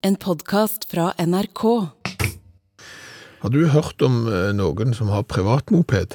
[0.00, 1.62] En podkast fra NRK.
[3.40, 6.14] Har du hørt om eh, noen som har privatmoped?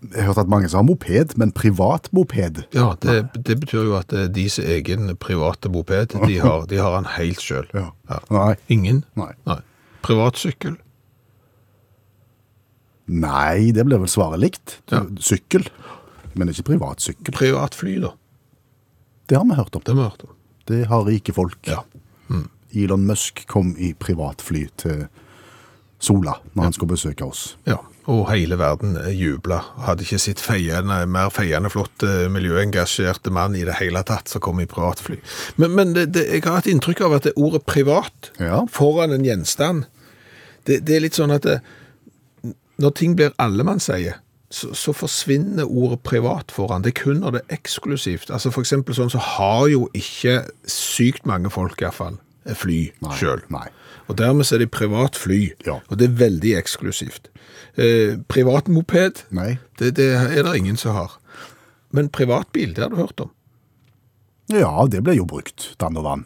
[0.00, 2.62] Jeg har hørt at mange som har moped, men privat moped.
[2.72, 6.14] Ja, det, det betyr jo at det er deres egen private moped.
[6.24, 7.68] De har, de har den helt sjøl.
[7.76, 7.90] Ja.
[8.08, 8.46] Ja.
[8.72, 9.02] Ingen?
[9.20, 9.34] Nei.
[9.48, 9.58] Nei.
[10.08, 10.78] Privatsykkel?
[13.12, 14.78] Nei, det blir vel svaret likt.
[14.88, 15.02] Ja.
[15.20, 15.68] Sykkel,
[16.32, 17.36] men ikke privatsykkel.
[17.36, 18.14] Privatfly, da?
[19.28, 19.84] Det har vi hørt om.
[19.84, 20.33] Det har vi hørt om.
[20.68, 21.58] Det har rike folk.
[21.68, 21.82] Ja.
[22.74, 25.04] Elon Musk kom i privatfly til
[26.02, 27.56] Sola når han skulle besøke oss.
[27.68, 27.76] ja.
[28.04, 29.62] Og hele verden jubla.
[29.86, 34.42] Hadde ikke sett feiende, mer feiende flott eh, miljøengasjerte mann i det hele tatt som
[34.44, 35.16] kom i privatfly.
[35.56, 38.58] Men, men det, det, jeg har et inntrykk av at det ordet privat Ja.
[38.68, 39.86] foran en gjenstand,
[40.68, 41.48] det, det er litt sånn at
[42.76, 44.18] når ting blir allemannseie,
[44.54, 46.84] så, så forsvinner ordet privat foran.
[46.84, 48.30] Det er kun når det er eksklusivt.
[48.30, 52.78] Altså for sånn så har jo ikke sykt mange folk i hvert fall fly
[53.16, 53.40] sjøl.
[54.04, 55.78] Og dermed er det privat fly, Ja.
[55.88, 57.30] og det er veldig eksklusivt.
[57.80, 59.24] Eh, privat moped,
[59.80, 61.16] det, det er det ingen som har.
[61.90, 63.30] Men privatbil, det har du hørt om.
[64.52, 66.24] Ja, det ble jo brukt, dann og vann.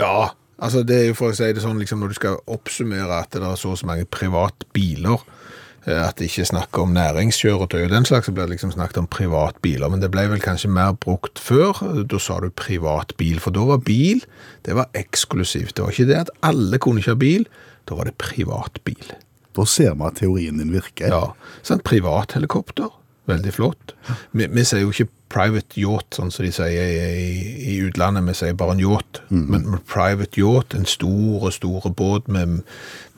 [0.00, 3.20] Ja, altså det er jo for å si det sånn, liksom når du skal oppsummere
[3.22, 5.39] at det er så og så mange privatbiler, eh,
[5.86, 9.00] at det ikke er snakk om næringskjøretøy og den slags, så blir det liksom snakket
[9.00, 9.88] om privatbiler.
[9.88, 13.80] Men det ble vel kanskje mer brukt før, da sa du privatbil, for da var
[13.86, 14.20] bil,
[14.68, 15.76] det var eksklusivt.
[15.76, 17.48] Det var ikke det at alle kunne ikke ha bil,
[17.88, 19.14] da var det privatbil.
[19.56, 21.08] Da ser vi at teorien din virker.
[21.10, 21.22] Ja,
[21.66, 22.92] sånn privathelikopter,
[23.30, 23.96] veldig flott.
[24.36, 28.36] Vi, vi sier jo ikke private yacht, sånn som de sier i, i utlandet, vi
[28.36, 29.22] sier bare en yacht.
[29.30, 32.60] Men med private yacht, en stor og store båt med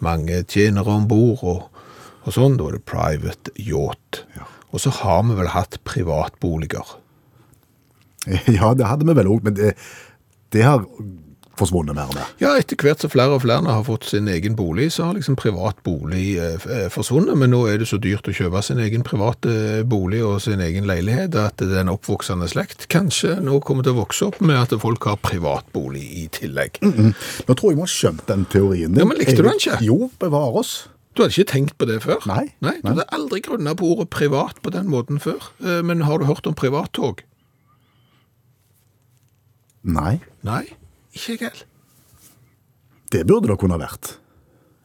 [0.04, 1.68] mange tjenere ombord og,
[2.22, 4.22] og sånn, da er det private yacht.
[4.36, 4.46] Ja.
[4.72, 6.98] Og så har vi vel hatt privatboliger.
[8.46, 9.72] Ja, det hadde vi vel òg, men det,
[10.54, 10.84] det har
[11.58, 12.28] forsvunnet mer og mer.
[12.40, 15.36] Ja, etter hvert så flere og flere har fått sin egen bolig, så har liksom
[15.38, 17.36] privat bolig eh, forsvunnet.
[17.38, 20.62] Men nå er det så dyrt å kjøpe sin egen private eh, bolig og sin
[20.64, 24.74] egen leilighet at er oppvoksende slekt kanskje nå kommer til å vokse opp med at
[24.82, 26.80] folk har privatbolig i tillegg.
[26.82, 29.02] Nå tror jeg vi har skjønt den teorien din.
[29.02, 29.82] Ja, men likte du den ikke?
[29.84, 30.76] Jo, bevare oss.
[31.12, 32.22] Du hadde ikke tenkt på det før?
[32.26, 32.92] Nei, Nei du nei.
[32.94, 35.50] hadde aldri grunnet på ordet privat på den måten før.
[35.60, 37.20] Eh, Men har du hørt om privattog?
[39.82, 40.62] Nei, Nei,
[41.12, 41.64] ikke jeg heller.
[43.12, 44.18] det burde det kunne vært.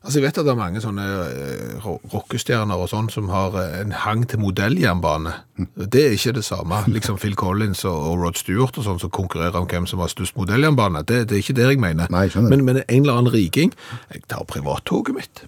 [0.07, 3.73] Altså, jeg vet at det er mange sånne eh, rockestjerner og sånn som har eh,
[3.81, 5.33] en hang til modelljernbane.
[5.75, 6.79] Det er ikke det samme.
[6.95, 10.11] Liksom Phil Collins og, og Rod Stewart og sånn som konkurrerer om hvem som har
[10.13, 11.03] størst modelljernbane.
[11.03, 12.07] Det, det er ikke det jeg mener.
[12.13, 13.73] Nei, jeg men, men en eller annen riking.
[14.13, 15.43] Jeg tar privattoget mitt.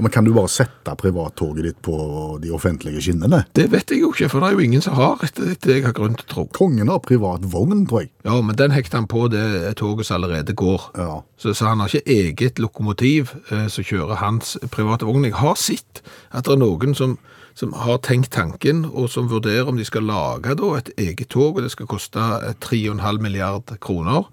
[0.00, 1.94] Ja, Men kan du bare sette privattoget ditt på
[2.40, 3.42] de offentlige skinnene?
[3.52, 5.84] Det vet jeg jo ikke, for det er jo ingen som har, etter det jeg
[5.84, 6.44] har grunn til å tro.
[6.56, 8.08] Kongen har privat vogn, tror jeg.
[8.24, 10.86] Ja, men den hekter han på det toget som allerede går.
[10.96, 11.18] Ja.
[11.36, 15.28] Så, så han har ikke eget lokomotiv eh, som kjører hans private vogn.
[15.28, 16.00] Jeg har sett
[16.32, 17.18] at det er noen som,
[17.54, 21.56] som har tenkt tanken, og som vurderer om de skal lage da, et eget tog,
[21.56, 24.24] og det skal koste eh, 3,5 milliard kroner.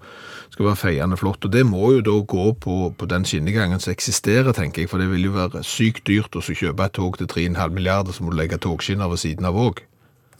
[0.48, 3.80] Det skal være feiende flott, og det må jo da gå på, på den skinnegangen
[3.80, 7.18] som eksisterer, tenker jeg, for det vil jo være sykt dyrt å kjøpe et tog
[7.20, 9.84] til 3,5 milliarder, så må du legge togskinner ved siden av òg.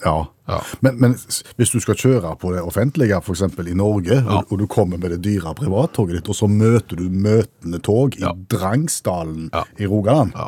[0.05, 0.29] Ja.
[0.47, 0.61] Ja.
[0.81, 1.15] Men, men
[1.59, 3.43] hvis du skal kjøre på det offentlige, f.eks.
[3.59, 4.43] i Norge, Ja.
[4.47, 8.23] og, du kommer med det dyre privattoget ditt, og så møter du møtende tog i
[8.23, 8.31] Ja.
[8.33, 10.47] Drangsdalen i Rogaland, Ja.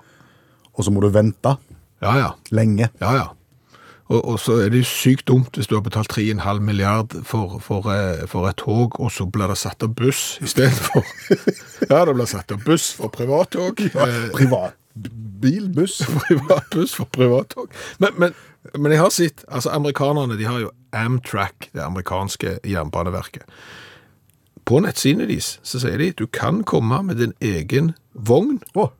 [0.72, 1.56] og så må du vente
[2.00, 2.32] Ja, ja.
[2.50, 2.88] lenge.
[3.00, 3.28] Ja, ja.
[4.10, 7.60] Og, og så er det jo sykt dumt hvis du har betalt 3,5 milliard for,
[7.62, 11.06] for, eh, for et tog, og så blir det satt av buss i stedet for.
[11.92, 13.78] ja, det blir satt av buss for privattog.
[14.38, 14.74] Privat.
[15.40, 15.98] Privatbil, buss.
[16.26, 17.70] privatbuss for privattog.
[17.98, 18.34] Men, men,
[18.74, 23.46] men jeg har sett, altså amerikanerne de har jo Amtrak, det amerikanske jernbaneverket.
[24.66, 28.90] På nettsidene deres så sier de du kan komme med din egen vogn Å,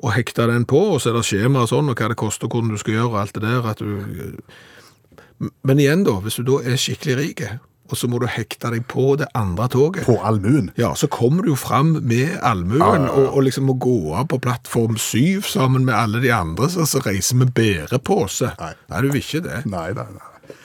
[0.00, 2.48] og hekte den på, og så er det skjema og sånn, og hva det koster,
[2.48, 3.66] og hvordan du skal gjøre, og alt det der.
[3.68, 5.50] At du...
[5.66, 7.42] Men igjen da, hvis du da er skikkelig rik,
[7.90, 10.70] og så må du hekte deg på det andre toget, på allmuen.
[10.78, 14.38] ja, så kommer du jo fram med allmuen, og, og liksom må gå av på
[14.42, 18.52] plattform syv sammen med alle de andre, så, så reiser med bærepose.
[18.60, 18.74] Nei.
[18.92, 19.62] Nei, du vil ikke det.
[19.70, 20.56] Nei, nei, nei.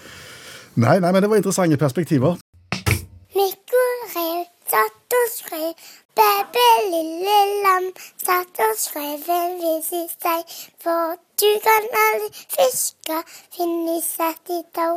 [0.76, 2.36] Nei, nei, men det var interessante perspektiver.
[3.36, 5.88] Mikko rev satt og skrev,
[6.20, 7.86] bæbæ lille lam
[8.26, 10.42] satt og skrev en vis i seg,
[10.84, 13.18] for du kan aldri fiske,
[13.56, 14.96] finne satt i tau,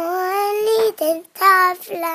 [0.00, 0.16] og
[0.46, 2.14] en liten tavle.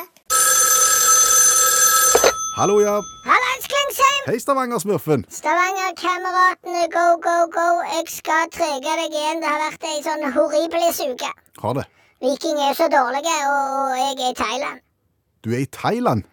[2.57, 2.95] Hallo, ja.
[3.29, 4.21] Hallais, Klingsheim!
[4.27, 5.25] Hei, Stavanger-smurfen.
[5.39, 7.67] Stavanger-kameratene, go, go, go.
[7.95, 9.41] Jeg skal trege deg igjen.
[9.43, 11.31] Det har vært ei sånn horribilis uke.
[11.63, 11.83] Har det.
[12.23, 14.79] Viking er så dårlige, og jeg er i Thailand.
[15.43, 16.23] Du er i Thailand.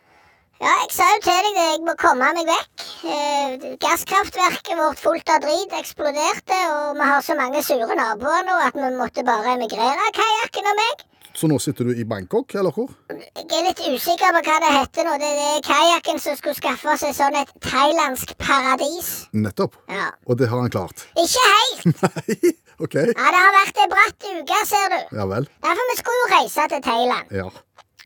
[0.93, 2.83] Jeg sa jo til deg at jeg må komme meg vekk.
[3.09, 8.59] Eh, gasskraftverket vårt fullt av drit eksploderte, og vi har så mange sure naboer nå
[8.61, 11.07] at vi måtte bare emigrere, kajakken og meg.
[11.33, 12.93] Så nå sitter du i Bangkok, eller hvor?
[13.09, 15.17] Jeg er litt usikker på hva det heter nå.
[15.25, 19.11] Det er kajakken som skulle skaffe seg sånn et thailandsk paradis.
[19.33, 19.81] Nettopp.
[19.89, 20.11] Ja.
[20.29, 21.09] Og det har han klart.
[21.17, 21.89] Ikke helt!
[22.05, 22.55] Nei,
[22.85, 23.01] ok.
[23.01, 25.01] Ja, det har vært ei bratt uke, ser du.
[25.23, 25.49] Ja vel.
[25.65, 27.39] Derfor vi skulle jo reise til Thailand.
[27.41, 27.49] Ja.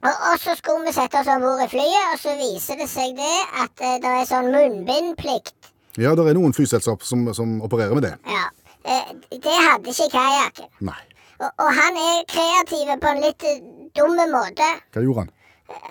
[0.04, 2.88] Og, og så skulle vi sette oss om bord i flyet, og så viser det
[2.92, 5.70] seg det at eh, det er sånn munnbindplikt.
[5.96, 8.14] Ja, det er noen flyselskap som, som opererer med det.
[8.28, 8.44] Ja.
[8.84, 10.68] Eh, det hadde ikke kajakken.
[10.84, 10.98] Nei.
[11.40, 13.62] Og, og han er kreativ på en litt eh,
[13.96, 14.68] dumme måte.
[14.92, 15.32] Hva gjorde han?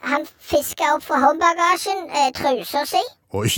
[0.06, 3.02] Han fiska opp fra håndbagasjen eh, trusa si,
[3.36, 3.50] Oi.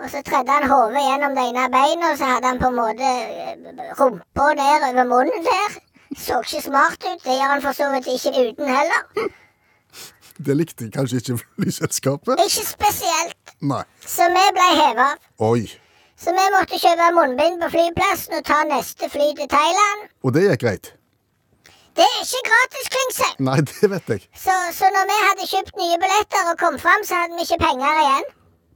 [0.00, 2.78] og så tredde han hodet gjennom det ene beinet, og så hadde han på en
[2.78, 5.76] måte eh, rumpa ned over munnen der.
[6.18, 7.20] Så ikke smart ut.
[7.26, 9.28] Det gjør han for så vidt ikke uten heller.
[10.46, 12.40] Det likte kanskje ikke flyselskapet?
[12.46, 13.54] Ikke spesielt.
[13.60, 13.82] Nei.
[14.06, 15.26] Så vi ble heva av.
[15.50, 15.66] Oi.
[16.20, 20.08] Så vi måtte kjøpe munnbind på flyplassen og ta neste fly til Thailand.
[20.24, 20.90] Og det gikk greit?
[21.96, 23.38] Det er ikke gratis, Klingsheim.
[23.48, 24.26] Nei, det vet jeg.
[24.44, 27.60] Så, så når vi hadde kjøpt nye billetter og kom fram, så hadde vi ikke
[27.64, 28.28] penger igjen.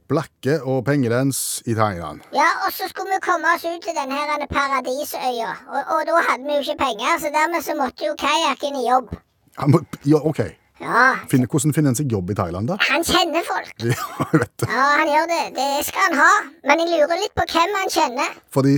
[0.09, 2.21] Blakke og pengedans i Thailand.
[2.35, 6.19] Ja, og så skulle vi komme oss ut til denne her paradisøya, og, og da
[6.27, 9.15] hadde vi jo ikke penger, så dermed så måtte jo kajakken i jobb.
[9.57, 10.43] Ja, må, ja, ok.
[10.81, 12.75] Ja, Finne, hvordan finner han seg jobb i Thailand, da?
[12.89, 13.69] han kjenner folk.
[13.79, 13.95] Ja,
[14.33, 14.67] jeg vet det.
[14.67, 15.41] Ja, han gjør det.
[15.55, 16.31] Det skal han ha.
[16.67, 18.35] Men jeg lurer litt på hvem han kjenner.
[18.51, 18.75] Fordi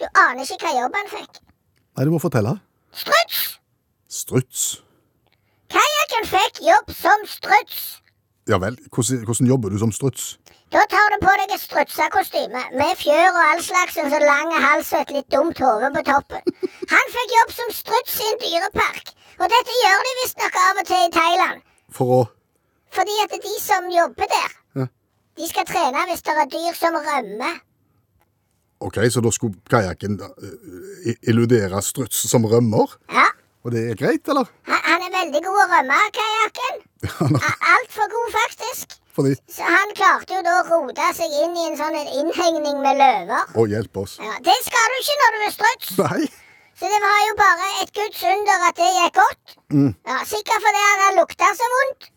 [0.00, 1.38] Du aner ikke hva jobb han fikk.
[1.98, 2.56] Nei, du må fortelle.
[2.96, 3.40] Struts!
[4.10, 4.62] Struts.
[5.70, 8.00] Kajakken fikk jobb som struts.
[8.50, 8.74] Ja vel.
[8.90, 10.32] Hvordan, hvordan jobber du som struts?
[10.70, 14.52] Da tar du på deg et strutsekostyme med fjør og all slags en så lang
[14.62, 16.44] hals og et litt dumt hode på toppen.
[16.92, 19.10] Han fikk jobb som struts i en dyrepark.
[19.40, 21.64] Og dette gjør de visstnok av og til i Thailand.
[21.96, 22.20] For å
[22.94, 24.86] Fordi at de som jobber der, Ja.
[25.38, 27.58] de skal trene hvis det er dyr som rømmer.
[28.80, 32.94] Ok, så da skulle kajakken uh, illudere struts som rømmer?
[33.12, 33.26] Ja,
[33.64, 34.46] Og det er greit, eller?
[34.66, 36.80] han, han er veldig god å rømme, kajakken.
[37.74, 38.99] Altfor god, faktisk.
[39.20, 42.96] Fordi Så han klarte jo da å rote seg inn i en sånn innhegning med
[42.96, 43.50] løver.
[43.52, 44.16] Å, hjelp oss.
[44.22, 45.90] Ja, Det skal du ikke når du er struts.
[46.00, 46.22] Nei.
[46.80, 49.56] Så det var jo bare et guds under at det gikk godt.
[50.08, 52.08] Ja, Sikkert fordi han lukta så vondt.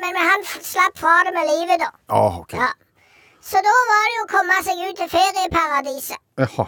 [0.00, 1.92] Men, men han slapp fra det med livet, da.
[2.08, 2.56] Ah, ok.
[2.58, 2.72] Ja.
[3.44, 6.18] Så da var det jo å komme seg ut til ferieparadiset.
[6.40, 6.66] Jaha.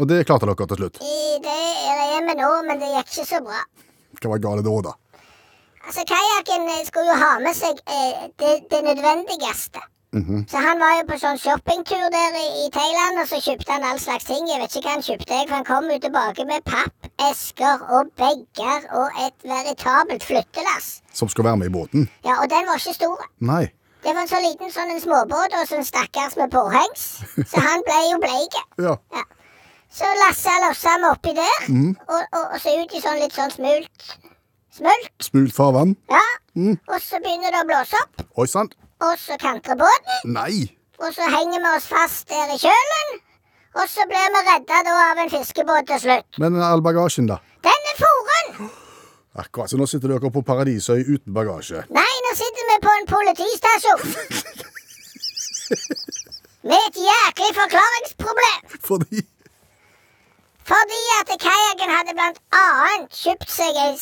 [0.00, 1.00] Og det klarte dere til slutt.
[1.04, 1.60] I det
[1.92, 3.60] er vi nå, men det gikk ikke så bra.
[4.16, 4.94] Hva var galt da, da?
[5.86, 9.80] Altså, Kajakken eh, skulle jo ha med seg eh, det, det nødvendigste.
[10.50, 13.84] Så han var jo på sånn shoppingtur der i, i Thailand, og så kjøpte han
[13.86, 14.48] all slags ting.
[14.50, 18.88] Jeg vet ikke hva han kjøpte, for han kom jo tilbake med pappesker og bager
[18.98, 20.88] og et veritabelt flyttelass.
[21.14, 22.08] Som skulle være med i båten?
[22.26, 23.22] Ja, og den var ikke stor.
[23.52, 23.68] Nei.
[24.02, 27.06] Det var en så liten sånn en småbåt og sånn stakkars med påhengs.
[27.46, 28.58] Så han ble jo bleik.
[28.88, 28.96] Ja.
[29.90, 33.50] Så lassa lossa han oppi der, og, og, og så ut i sånn litt sånn
[33.50, 34.12] smult.
[34.70, 35.96] Smult, Smult farvann?
[36.10, 36.22] ja.
[36.90, 38.68] Og så begynner det å blåse opp, Oi sann.
[39.00, 40.32] og så kantrer båten.
[40.34, 40.66] Nei.
[41.00, 43.12] Og så henger vi oss fast der i kjølen.
[43.80, 46.38] Og så blir vi redda da av en fiskebåt til slutt.
[46.42, 47.38] Men all bagasjen, da?
[47.64, 48.70] Den er foren!
[49.38, 51.84] Akkurat, så nå sitter dere på Paradisøy uten bagasje.
[51.94, 54.02] Nei, nå sitter vi på en politistasjon.
[56.66, 58.80] Med et jæklig forklaringsproblem.
[58.84, 59.22] Fordi
[60.70, 63.94] Fordi at kajakken hadde blant annet kjøpt seg ei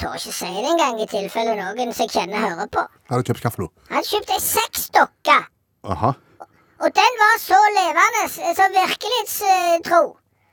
[0.00, 2.84] Tør ikke si det engang, i tilfelle noen som jeg kjenner hører på.
[3.10, 3.68] Har du kjøpt kaffe nå?
[3.90, 5.36] Han kjøpte ei sexdokke.
[5.92, 6.12] Aha.
[6.80, 8.22] Og den var så levende,
[8.56, 10.00] så virkelighetstro.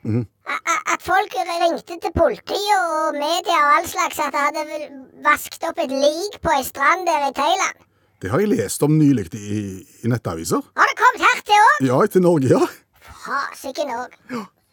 [0.08, 4.89] A- a- At folk ringte til politiet og media og all slags at det hadde
[5.25, 7.80] vasket opp et lik på ei strand der i Thailand.
[8.22, 9.60] Det har jeg lest om nylig i,
[10.04, 10.63] i nettaviser.
[10.80, 11.88] Har det kommet her til òg?
[11.88, 12.63] Ja, til Norge, ja.
[13.25, 14.16] Fasiken òg.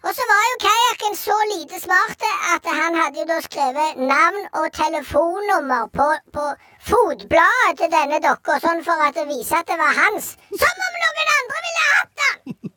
[0.06, 4.42] Og så var jo kajakken så lite smarte at han hadde jo da skrevet navn
[4.60, 6.44] og telefonnummer på, på
[6.90, 10.34] fotbladet til denne dokka, sånn for det vise at det var hans.
[10.64, 12.73] Som om noen andre ville hatt den!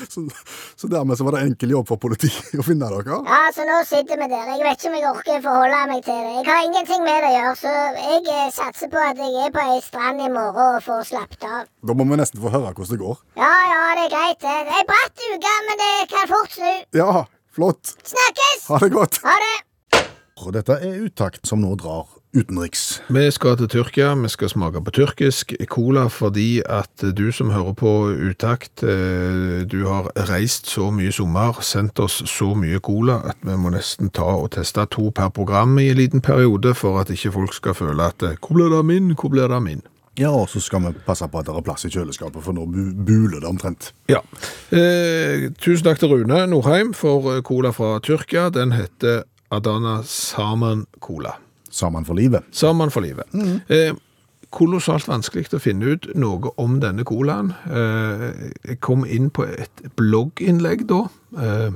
[0.14, 0.22] Så,
[0.76, 3.18] så dermed så var det enkel jobb for politiet å finne dere.
[3.26, 4.48] Ja, så nå sitter vi der.
[4.54, 6.32] Jeg vet ikke om jeg orker forholde meg til det.
[6.38, 9.52] Jeg har ingenting med det å gjøre, så jeg eh, satser på at jeg er
[9.54, 11.66] på ei strand i morgen og får slappet av.
[11.86, 13.20] Da må vi nesten få høre hvordan det går.
[13.40, 14.56] Ja, ja, det er greit, det.
[14.70, 16.72] Det er bratt uke, men det kan fort snu.
[17.00, 17.10] Ja,
[17.60, 17.94] flott.
[18.14, 18.64] Snakkes!
[18.70, 19.20] Ha det godt.
[19.26, 19.56] Ha det!
[20.40, 23.02] Og Dette er Utakt som nå drar utenriks.
[23.08, 27.74] Vi skal til Tyrkia, vi skal smake på tyrkisk cola fordi at du som hører
[27.74, 27.92] på
[28.30, 33.56] Utakt, eh, du har reist så mye sommer, sendt oss så mye cola at vi
[33.56, 37.32] må nesten ta og teste to per program i en liten periode for at ikke
[37.32, 39.82] folk skal føle at eh, hvor blir det av min, hvor blir det av min?
[40.18, 42.66] Ja, og så skal vi passe på at det er plass i kjøleskapet, for nå
[42.68, 43.92] buler det omtrent.
[44.10, 44.20] Ja.
[44.74, 48.50] Eh, tusen takk til Rune Norheim for eh, cola fra Tyrkia.
[48.52, 49.22] Den heter
[49.54, 51.38] Adana Saman Cola.
[51.70, 52.46] Sammen for livet.
[52.52, 53.30] Sammen for livet.
[53.70, 53.94] Eh,
[54.50, 57.52] kolossalt vanskelig å finne ut noe om denne colaen.
[57.70, 58.24] Eh,
[58.72, 61.04] jeg kom inn på et blogginnlegg da.
[61.38, 61.70] Eh,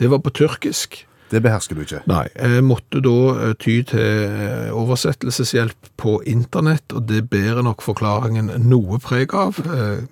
[0.00, 1.04] det var på tyrkisk.
[1.30, 2.02] Det behersker du ikke.
[2.06, 3.14] Nei, jeg måtte da
[3.48, 9.58] eh, ty til eh, oversettelseshjelp på internett, og det bærer nok forklaringen noe preg av.
[9.66, 10.04] Eh,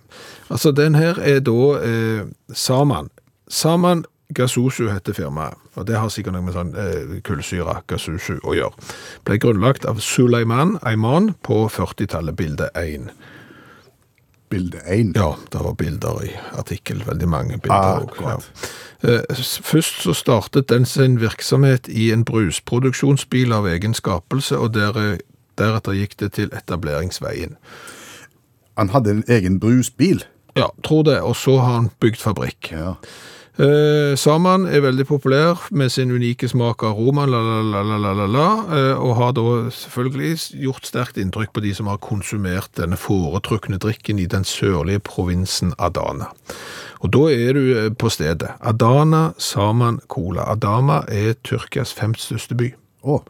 [0.51, 3.13] altså, den her er da eh, Saman.
[3.51, 8.55] Saman Gasusu heter firmaet, og det har sikkert noe med sånn eh, kullsyre, Gasusu å
[8.57, 8.89] gjøre.
[9.27, 13.11] Ble grunnlagt av Suleiman Ayman på 40-tallet, bilde 1.
[14.53, 15.15] Bilde 1.
[15.17, 18.05] Ja, det var bilder i artikkel, veldig mange bilder.
[18.09, 18.39] også, Ja.
[19.05, 25.19] Eh, Først så startet den sin virksomhet i en brusproduksjonsbil av egen skapelse, og der,
[25.59, 27.57] deretter gikk det til etableringsveien.
[28.79, 30.25] Han hadde en egen brusbil.
[30.57, 32.71] Ja, tror det, og så har han bygd fabrikk.
[32.73, 32.95] Ja.
[33.55, 37.99] Eh, Saman er veldig populær med sin unike smak av aroma, la, la, la, la,
[38.03, 42.03] la, la, la, eh, og har da selvfølgelig gjort sterkt inntrykk på de som har
[42.03, 46.33] konsumert denne foretrukne drikken i den sørlige provinsen Adana.
[47.07, 48.57] Og da er du eh, på stedet.
[48.59, 50.51] Adana, Saman, Cola.
[50.51, 52.73] Adama er Tyrkias femte største by.
[53.07, 53.23] Oh.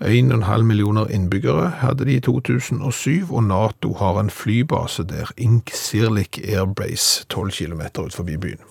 [0.00, 7.26] 1,5 millioner innbyggere hadde de i 2007, og NATO har en flybase der, Inksirlik Airbase,
[7.28, 8.70] 12 km ut forbi byen.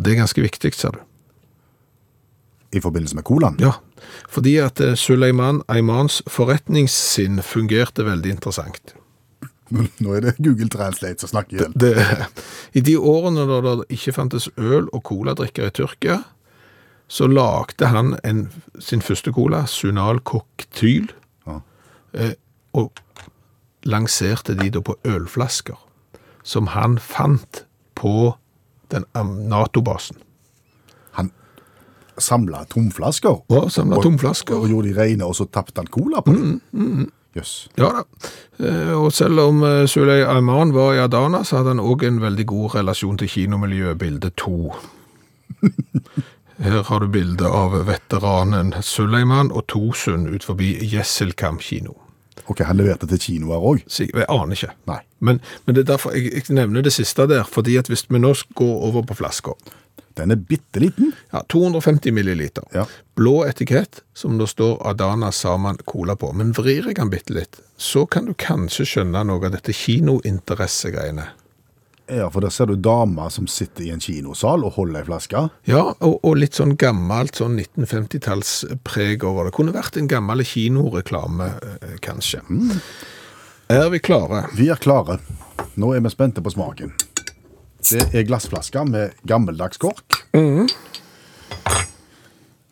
[0.00, 1.00] Og det er ganske viktig, ser du.
[2.72, 3.56] I forbindelse med colaen.
[3.60, 3.74] Ja,
[4.30, 8.94] fordi at eh, Suleiman Aymans forretningssinn fungerte veldig interessant.
[9.70, 11.74] Nå er det Google Translate som snakker igjen.
[11.78, 11.92] Det,
[12.78, 16.20] I de årene da det ikke fantes øl og coladrikker i Tyrkia,
[17.10, 18.44] så lagde han en,
[18.82, 21.10] sin første cola, Sunal Cocktail,
[21.46, 21.58] Ja.
[22.14, 22.32] eh,
[22.72, 23.02] og
[23.84, 25.78] lanserte de da på ølflasker,
[26.46, 27.64] som han fant
[27.98, 28.36] på
[28.90, 29.06] den
[29.50, 30.16] NATO-basen.
[31.18, 31.30] Han
[32.20, 33.40] samla tomflasker.
[33.48, 34.54] Og samlet tomflasker.
[34.58, 37.08] Og, og gjorde de rene, og så tappte han cola på dem.
[37.36, 37.68] Jøss.
[37.78, 38.02] Ja da.
[38.58, 42.18] Eh, Og selv om eh, Suley Ayman var i Adana, så hadde han òg en
[42.22, 44.72] veldig god relasjon til kinomiljøet, bilde to.
[46.60, 51.94] Her har du bilde av veteranen Suleiman og Tosund ut forbi Jesselkam kino.
[52.50, 53.84] Ok, han leverte til kinoer òg.
[54.00, 54.72] Jeg aner ikke.
[54.90, 55.00] Nei.
[55.22, 58.18] Men, men det er derfor jeg, jeg nevner det siste der, fordi at hvis vi
[58.18, 59.54] nå går over på flasker
[60.18, 61.12] Den er bitte liten.
[61.32, 62.64] ja, 250 milliliter.
[62.74, 62.86] Ja.
[63.16, 66.32] Blå etikett, som det står Adana Saman Cola på.
[66.34, 71.28] Men vrir jeg den bitte litt, så kan du kanskje skjønne noe av dette kinointeressegreiene.
[72.10, 75.44] Ja, for der ser du damer som sitter i en kinosal og holder ei flaske.
[75.70, 79.54] Ja, og, og litt sånn gammelt sånn 1950-tallspreg over det.
[79.54, 81.52] Kunne vært en gammel kinoreklame,
[82.02, 82.42] kanskje.
[82.42, 82.42] kanskje.
[83.70, 84.48] Er vi klare?
[84.58, 85.20] Vi er klare.
[85.78, 86.90] Nå er vi spente på smaken.
[87.86, 90.18] Det er glassflasker med gammeldags kork.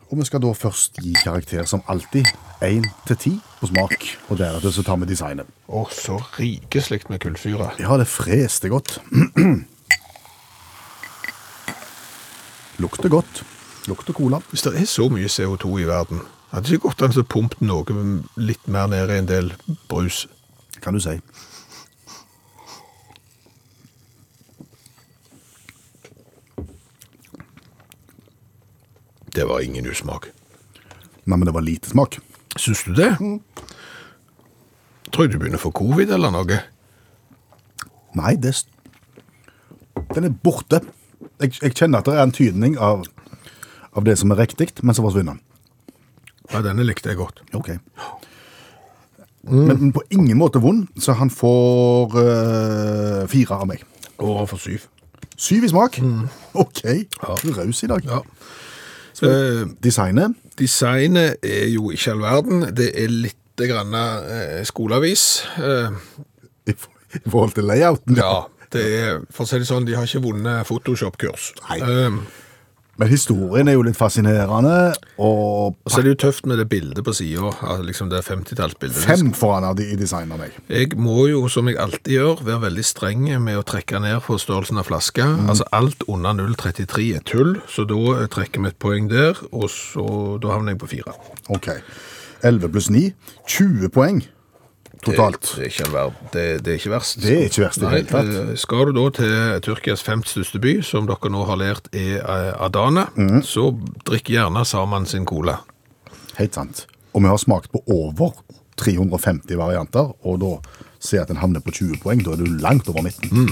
[0.09, 2.25] Og vi skal da først gi karakter som alltid.
[2.65, 5.47] 1 til 10 på smak, og deretter så tar vi designet.
[5.69, 7.69] Å, så rikeslig med kullsyre.
[7.79, 8.97] Ja, det freste godt.
[12.83, 13.43] Lukter godt.
[13.87, 14.41] Lukter cola.
[14.49, 17.63] Hvis det er så mye CO2 i verden, hadde det ikke gått an å pumpe
[17.63, 19.53] noe litt mer ned i en del
[19.91, 20.25] brus.
[20.83, 21.15] Kan du si.
[29.39, 30.25] Det var ingen usmak.
[31.23, 32.17] Nei, men det var lite smak.
[32.59, 33.13] Syns du det?
[35.13, 36.57] Tror jeg du begynner å få covid eller noe.
[38.19, 38.51] Nei, det
[40.11, 40.81] Den er borte.
[41.39, 43.05] Jeg, jeg kjenner at det er en tydning av,
[43.95, 45.41] av det som er riktig, men så forsvinner den.
[46.51, 47.39] Ja, denne likte jeg godt.
[47.55, 47.77] Ok.
[49.47, 53.87] Men, men på ingen måte vond, så han får eh, fire av meg.
[54.19, 54.89] Og han får syv.
[55.39, 56.01] Syv i smak.
[56.59, 58.03] Ok, du er raus i dag.
[58.03, 58.19] Ja.
[59.27, 60.37] Eh, Designet.
[60.59, 62.65] designet er jo ikke all verden.
[62.75, 65.43] Det er litt grann uh, skoleavis.
[65.59, 65.91] Uh,
[66.69, 66.75] I,
[67.17, 68.15] I forhold til layouten.
[68.19, 71.51] ja, det er, for å si det sånn, de har ikke vunnet Photoshop-kurs.
[71.67, 71.79] Nei.
[72.99, 76.67] Men historien er jo litt fascinerende, og og så er det jo tøft med det
[76.69, 78.99] bildet på altså liksom det 50-tallsbildet.
[79.05, 80.55] fem foran av de i design av meg.
[80.67, 84.37] Jeg må jo, som jeg alltid gjør, være veldig streng med å trekke ned på
[84.37, 85.25] størrelsen av flaska.
[85.47, 90.37] Altså alt under 0,33 er tull, så da trekker vi et poeng der, og så
[90.41, 91.15] da havner jeg på fire.
[91.49, 91.71] Ok.
[92.43, 93.11] 11 pluss 9.
[93.47, 94.23] 20 poeng
[95.05, 95.41] totalt.
[95.41, 96.03] Det, det, er ikke
[96.33, 97.19] det, det er ikke verst.
[97.23, 98.31] Det er ikke verst i det hele tatt.
[98.35, 99.33] eh, Skal du da til
[99.65, 103.41] Tyrkias femte største by, som dere nå har lært er eh, Adana, mm.
[103.47, 103.69] så
[104.09, 105.59] drikk gjerne Saman sin cola.
[106.39, 106.85] Helt sant.
[107.13, 108.35] Og vi har smakt på over
[108.79, 110.53] 350 varianter, og da
[110.99, 112.23] ser jeg at den havner på 20 poeng.
[112.23, 113.47] Da er du langt over midten.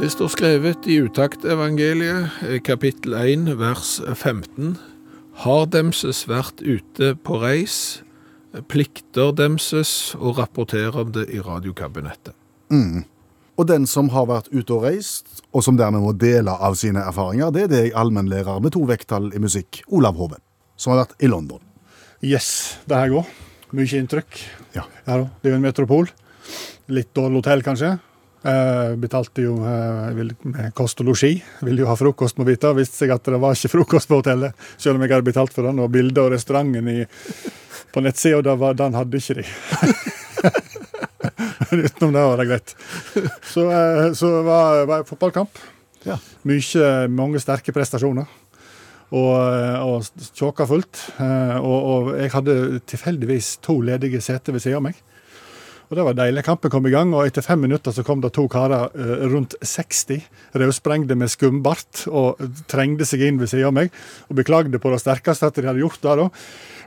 [0.00, 4.78] Det står skrevet i utaktevangeliet, eh, kapittel 1, vers 15.
[5.44, 8.00] Har demses vært ute på reis,
[8.68, 12.32] plikter demses og rapporterer om det i radiokabinettet.
[13.58, 17.04] Og den som har vært ute og reist, og som dermed må dele av sine
[17.04, 20.40] erfaringer, det er deg, allmennlærer med to vekttall i musikk, Olav Hove,
[20.76, 21.60] som har vært i London.
[22.24, 23.26] Yes, det her går.
[23.76, 24.46] Mye inntrykk.
[24.74, 24.88] Ja.
[25.06, 26.08] Ja Det er jo en metropol.
[26.88, 27.98] Litt dårlig hotell, kanskje.
[28.40, 31.42] Eh, betalte jo eh, vil- med kost og losji.
[31.60, 32.70] Ville jo ha frokost, må vite.
[32.78, 35.68] Viste seg at det var ikke frokost på hotellet, selv om jeg hadde betalt for
[35.68, 35.78] den.
[35.84, 37.02] Og bildet av restauranten i,
[37.92, 39.44] på nettsida, den hadde ikke de.
[41.70, 42.72] Men utenom det var det greit.
[43.44, 45.60] Så, eh, så var var det fotballkamp.
[46.08, 46.16] Ja.
[46.48, 48.24] Mykje, mange sterke prestasjoner.
[49.10, 49.36] Og,
[49.84, 50.06] og
[50.38, 51.00] tjåka fullt.
[51.18, 52.54] Og, og jeg hadde
[52.88, 55.00] tilfeldigvis to ledige seter ved siden av meg.
[55.90, 56.44] Og Det var deilig.
[56.46, 59.56] Kampen kom i gang, og etter fem minutter så kom det to karer eh, rundt
[59.58, 60.20] 60,
[60.62, 62.38] rødsprengte med skumbart, og
[62.70, 63.90] trengte seg inn ved siden av meg.
[64.30, 66.14] Og beklagde på det sterkeste at de hadde gjort det.
[66.22, 66.28] da.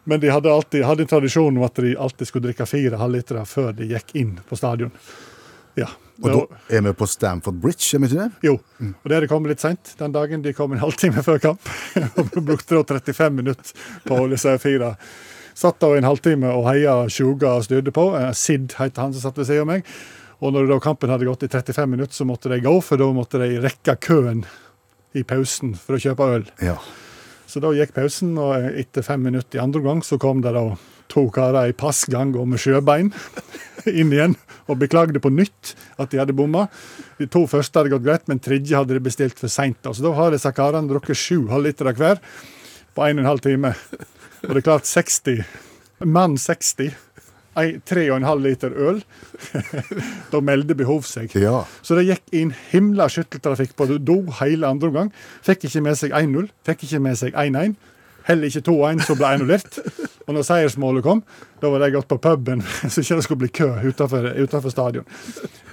[0.08, 3.44] Men de hadde, alltid, hadde en tradisjon om at de alltid skulle drikke fire halvlitere
[3.48, 4.96] før de gikk inn på stadion.
[5.76, 5.92] Ja.
[6.24, 8.46] Og da er vi på Stamford Bridge, er vi ikke det?
[8.46, 8.58] Jo,
[8.94, 10.44] og det kom kommet litt seint den dagen.
[10.46, 11.72] De kom en halvtime før kamp.
[12.22, 14.94] og brukte da 35 minutter på å holde seg fire.
[15.54, 18.10] Satt da i en halvtime og heia, sjuga og styrte på.
[18.18, 19.88] Eh, Sid het han som satt ved siden av meg.
[20.44, 23.08] Og når da kampen hadde gått i 35 minutter, så måtte de gå, for da
[23.16, 24.44] måtte de rekke køen
[25.16, 26.48] i pausen for å kjøpe øl.
[26.64, 26.80] Ja.
[27.48, 30.66] Så da gikk pausen, og etter fem minutter i andre omgang så kom det da
[31.14, 33.12] to karer i passgang og med sjøbein
[34.00, 34.34] inn igjen
[34.72, 36.66] og beklagde på nytt at de hadde bomma.
[37.20, 39.78] De to første hadde gått greit, men tredje hadde de bestilt for seint.
[39.86, 42.24] Så da har disse karene drukket sju halvlitere hver
[42.96, 43.74] på en og en halv time.
[44.44, 45.44] Og det er klart 60
[46.04, 46.92] Mann 60.
[47.56, 49.04] ei- Tre og en halv liter øl.
[50.32, 51.32] da melder behov seg.
[51.40, 51.64] ja.
[51.82, 55.12] Så det gikk inn himla skytteltrafikk på do hele andre omgang.
[55.46, 57.76] Fikk ikke med seg 1-0, fikk ikke med seg 1-1.
[58.28, 59.80] Heller ikke 2-1, som ble annullert.
[60.24, 61.22] Og når seiersmålet kom,
[61.60, 65.08] da var de gått på puben, så ikke det skulle bli kø utenfor, stadion.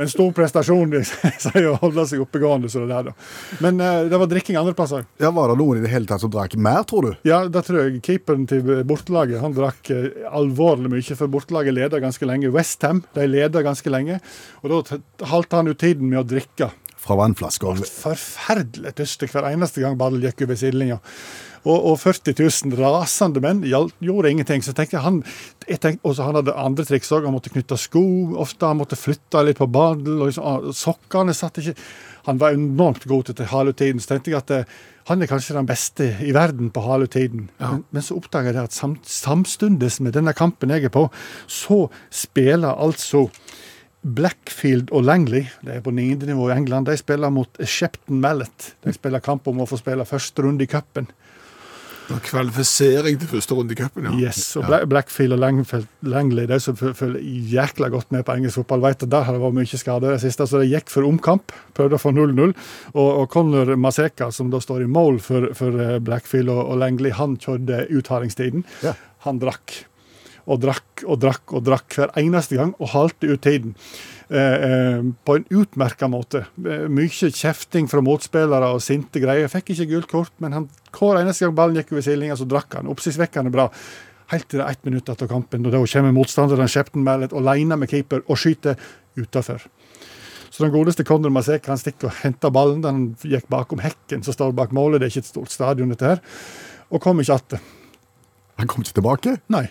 [0.01, 3.61] En stor prestasjon, jeg å holde seg oppegående som det der, da.
[3.63, 5.07] Men uh, det var drikking andre plasser.
[5.23, 7.13] ja, Var det noen i det hele tatt som drakk mer, tror du?
[7.31, 12.03] Ja, da tror jeg keeperen til bortelaget han drakk uh, alvorlig mye, for bortelaget leder
[12.03, 12.51] ganske lenge.
[12.55, 14.19] Westham leder ganske lenge,
[14.65, 16.73] og da halte han ut tiden med å drikke.
[17.01, 17.79] Fra vannflasker.
[17.89, 20.99] Forferdelig tyst hver eneste gang ballen gikk over sidelinja.
[21.61, 24.65] Og, og 40 000 rasende menn gjorde ingenting.
[24.65, 25.21] Så tenkte han
[25.69, 27.27] jeg tenkte, også Han hadde andre triks òg.
[27.29, 28.05] Han måtte knytte sko
[28.41, 28.69] ofte.
[28.69, 30.21] Han måtte flytte litt på badel.
[30.21, 31.77] Og liksom, ah, sokkene satt ikke
[32.29, 34.01] Han var enormt god til å hale ut tiden.
[34.01, 37.49] Så tenkte jeg at eh, han er kanskje den beste i verden på halutiden.
[37.59, 37.73] Ja.
[37.73, 41.09] Men, men så oppdaga jeg at sam, samstundes med denne kampen jeg er på,
[41.51, 43.27] så spiller altså
[44.01, 48.71] Blackfield og Langley, det er på niende nivå i England, de spiller mot Shepton Mallet.
[48.85, 51.11] De spiller kamp om å få spille første runde i cupen.
[52.27, 54.29] Kvalifisering til første runde i cupen, ja.
[54.29, 54.81] Yes, og ja.
[54.91, 59.13] Blackfield og Langfield, Langley, de som følger jækla godt med på engelsk fotball, vet at
[59.13, 61.55] der har det vært mye skader i det siste, så de gikk for omkamp.
[61.77, 62.55] Prøvde å få 0-0.
[62.95, 66.83] Og, og Conor Maseka, som da står i mål for, for eh, Blackfield og, og
[66.83, 68.67] Langley, han kjørte uthardingstiden.
[68.87, 68.97] Ja.
[69.27, 69.85] Han drakk.
[70.51, 73.77] Og drakk og drakk og drakk hver eneste gang, og halte ut tiden.
[74.31, 76.45] Eh, eh, på en utmerka måte.
[76.63, 79.51] Eh, mye kjefting fra motspillere og sinte greier.
[79.51, 82.77] Fikk ikke gult kort, men han, hver eneste gang ballen gikk over sidelinja, så drakk
[82.79, 82.93] han.
[82.93, 83.67] Oppsiktsvekkende bra.
[84.31, 87.81] Helt til det er ett minutt etter kampen, og da kommer motstanderen Shepton Mallet alene
[87.81, 88.79] med keeper og skyter
[89.19, 89.67] utafor.
[90.51, 92.85] Så den godeste Kondor Masek han stikker og henter ballen.
[92.87, 95.01] Den gikk bakom hekken som står bak målet.
[95.01, 96.23] Det er ikke et stort stadion, dette her.
[96.91, 97.55] Og kom ikke att.
[98.59, 99.37] Han kom ikke tilbake?
[99.49, 99.71] Nei.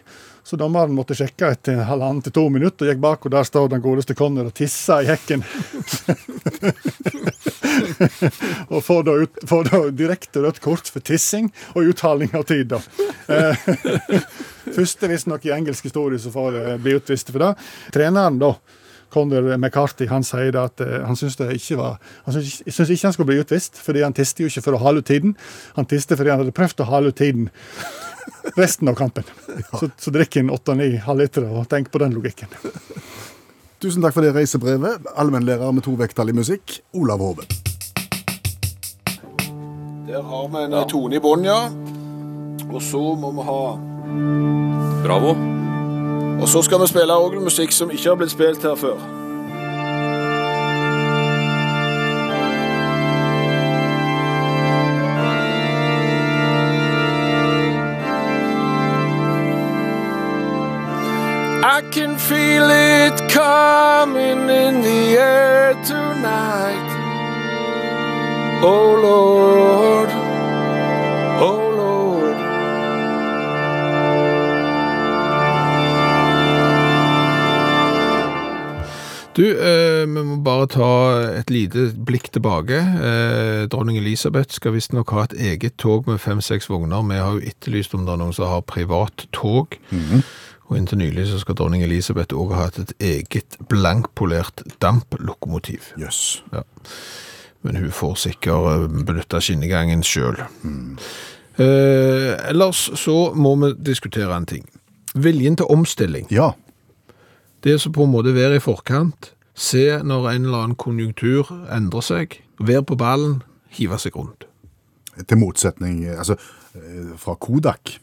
[0.49, 3.67] Så dommeren måtte sjekke etter halvannen til to minutter, og gikk bak, og der står
[3.69, 5.43] den godeste Conor og tisser i hekken.
[8.73, 12.73] og får da, ut, får da direkte rødt kort for tissing og uttaling av tid,
[12.73, 12.81] da.
[13.29, 13.53] Eh,
[14.79, 17.53] Første visstnok i engelsk historie som får eh, bli utvist for det.
[17.93, 18.55] Treneren, da.
[19.13, 21.53] Conor McCarthy han sier da at eh, det Han syns ikke,
[22.89, 25.37] ikke han skulle bli utvist, fordi han tiste jo ikke for å hale ut tiden.
[25.77, 27.53] Han tiste fordi han hadde prøvd å hale ut tiden
[28.55, 29.23] resten av kampen.
[29.79, 32.51] Så, så drikk inn 8-9 halvlitere, og tenk på den logikken.
[33.83, 35.05] Tusen takk for det reisebrevet.
[35.15, 37.45] Allmennlærer med to vekttall i musikk, Olav Hove.
[40.09, 41.61] Der har vi en tone i bånn, ja.
[42.69, 43.61] Og så må vi ha
[45.05, 45.31] Bravo.
[46.39, 48.99] Og så skal vi spille orgelmusikk som ikke har blitt spilt her før.
[61.61, 66.89] I can feel it coming in the air tonight.
[68.63, 70.09] Oh Lord,
[71.41, 72.37] oh Lord.
[79.35, 80.89] Du, eh, vi må bare ta
[81.41, 82.79] et lite blikk tilbake.
[82.79, 87.03] Eh, dronning Elisabeth skal visstnok ha et eget tog med fem-seks vogner.
[87.03, 89.75] Vi har jo etterlyst om det er noen som har privat tog.
[90.69, 95.91] Og inntil nylig så skal dronning Elisabeth også ha hatt et eget blankpolert damplokomotiv.
[95.97, 96.43] Jøss.
[96.53, 96.61] Ja.
[97.65, 100.37] Men hun får sikkert eh, benytte skinnegangen sjøl.
[101.59, 104.67] Eh, ellers så må vi diskutere en ting.
[105.17, 106.29] Viljen til omstilling.
[106.31, 106.51] Ja.
[107.65, 112.05] Det som på en måte være i forkant, se når en eller annen konjunktur endrer
[112.05, 113.41] seg, være på ballen,
[113.75, 114.45] hive seg rundt.
[115.27, 116.37] Til motsetning altså,
[116.77, 117.97] eh, fra Kodak.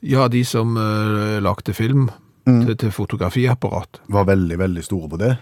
[0.00, 2.08] Ja, de som uh, lagde film
[2.48, 4.00] til, til fotografiapparat.
[4.08, 5.32] var veldig, veldig store på det.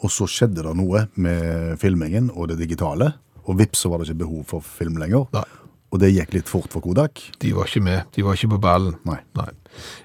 [0.00, 3.12] Og så skjedde det noe med filmingen og det digitale,
[3.44, 5.26] og vips så var det ikke behov for film lenger.
[5.34, 5.44] Nei.
[5.90, 7.18] Og det gikk litt fort for Kodak.
[7.42, 8.94] De var ikke med, de var ikke på ballen.
[9.08, 9.18] Nei.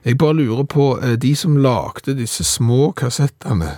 [0.05, 3.77] Jeg bare lurer på, eh, de som lagde disse små kassettene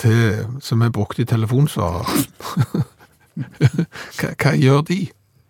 [0.00, 2.08] til, som er brukt i telefonsvarer,
[4.18, 4.98] hva, hva gjør de?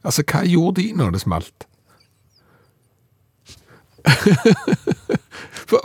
[0.05, 1.69] Altså, hva gjorde de når det smalt?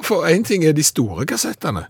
[0.04, 1.86] For, en ting er de store kassettene.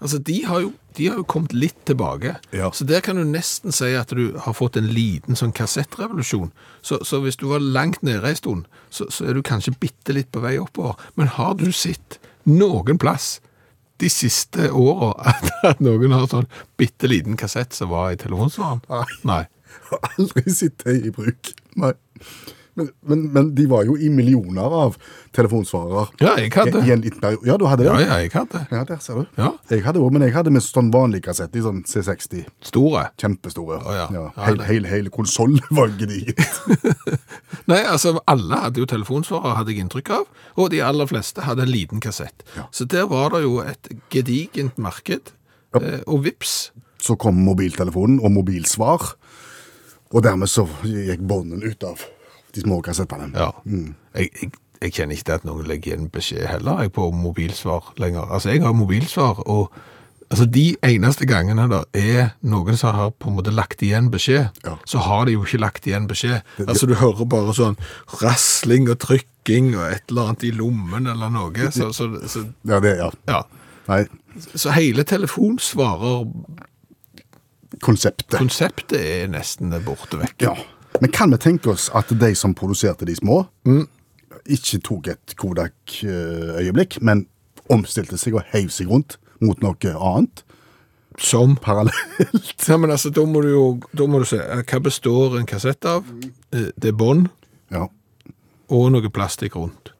[0.00, 2.36] Altså, de har, jo, de har jo kommet litt tilbake.
[2.56, 2.70] Ja.
[2.74, 6.50] Så der kan du nesten si at du har fått en liten sånn kassettrevolusjon.
[6.80, 10.16] Så, så hvis du var langt nede en stund, så, så er du kanskje bitte
[10.16, 10.98] litt på vei oppover.
[11.20, 13.38] Men har du sett noen plass
[13.98, 15.12] de siste åra
[15.68, 16.48] at, noen har sånn
[16.80, 19.18] bitte liten kassett som var i telefonsvareren?
[19.28, 19.44] Nei.
[19.90, 21.52] Har aldri sett det i bruk.
[21.78, 21.94] Nei.
[22.78, 24.96] Men, men, men de var jo i millioner av
[25.34, 26.12] telefonsvarer.
[26.22, 26.78] Ja, jeg hadde.
[26.78, 27.46] I, i en liten periode.
[27.48, 27.90] Ja, du hadde det?
[27.90, 28.60] Ja, ja, jeg hadde.
[28.70, 29.24] Ja, der ser du.
[29.40, 29.50] Ja.
[29.72, 32.44] Jeg hadde også, men jeg hadde med sånn vanlig kassett i sånn C60.
[32.70, 33.08] Store.
[33.18, 33.80] Kjempestore.
[33.82, 34.06] Oh, ja.
[34.14, 36.38] Ja, heil hele, hele konsollen var gediget.
[37.70, 41.66] Nei, altså alle hadde jo telefonsvarer, hadde jeg inntrykk av, og de aller fleste hadde
[41.66, 42.46] en liten kassett.
[42.56, 42.68] Ja.
[42.74, 45.32] Så der var det jo et gedigent marked,
[45.78, 46.70] eh, og vips.
[47.02, 49.10] Så kom mobiltelefonen og mobilsvar,
[50.08, 52.06] og dermed så gikk bånden ut av
[52.54, 53.30] de små kassettene.
[53.34, 53.50] Ja.
[54.14, 54.50] Jeg, jeg,
[54.82, 58.28] jeg kjenner ikke til at noen legger igjen beskjed heller jeg, på mobilsvar lenger.
[58.30, 59.72] Altså, jeg har mobilsvar, og
[60.30, 64.48] altså, de eneste gangene det er noen som har på en måte lagt igjen beskjed,
[64.64, 64.76] Ja.
[64.86, 66.40] så har de jo ikke lagt igjen beskjed.
[66.66, 67.76] Altså, du hører bare sånn
[68.22, 72.78] rasling og trykking og et eller annet i lommen eller noe, så, så, så Ja,
[72.84, 73.10] det, ja.
[73.28, 73.42] ja.
[73.88, 74.02] Nei,
[74.54, 76.26] Så hele telefonsvarer
[77.84, 78.38] Konseptet.
[78.38, 78.98] konseptet.
[79.00, 80.42] er nesten borte vekk.
[80.42, 80.54] Ja.
[81.00, 83.86] Men kan vi tenke oss at de som produserte de små, Mm.
[84.48, 87.26] ikke tok et Kodak-øyeblikk, men
[87.70, 90.42] omstilte seg og heiv seg rundt mot noe annet?
[91.18, 92.62] Som Parallelt.
[92.68, 93.64] Ja, men altså, da må du jo
[93.96, 96.04] da må du se, eh, hva består en kassett av?
[96.52, 97.28] Eh, Det er bånd
[97.72, 97.88] Ja,
[98.70, 99.90] og noe plastikk rundt.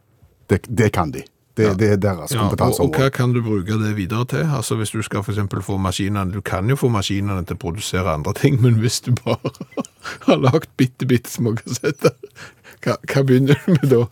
[0.48, 1.24] det, det kan de.
[1.58, 4.44] Det, det er deres Ja, og, og hva kan du bruke det videre til?
[4.46, 8.14] Altså Hvis du skal eksempel få maskinene Du kan jo få maskinene til å produsere
[8.14, 9.50] andre ting, men hvis du bare
[10.28, 12.14] har lagd bitte, bitte små kassetter,
[12.84, 14.04] hva, hva begynner du med da?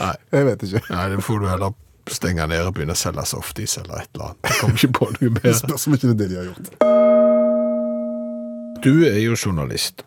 [0.00, 0.82] Nei, Jeg vet ikke.
[0.90, 1.76] nei, det får du heller
[2.08, 4.40] stenge ned og begynne å selge softis eller et eller annet.
[4.48, 5.58] Jeg kommer ikke på noe bedre.
[5.60, 6.66] Spørs om ikke det er det de har gjort.
[8.86, 10.04] Du er jo journalist.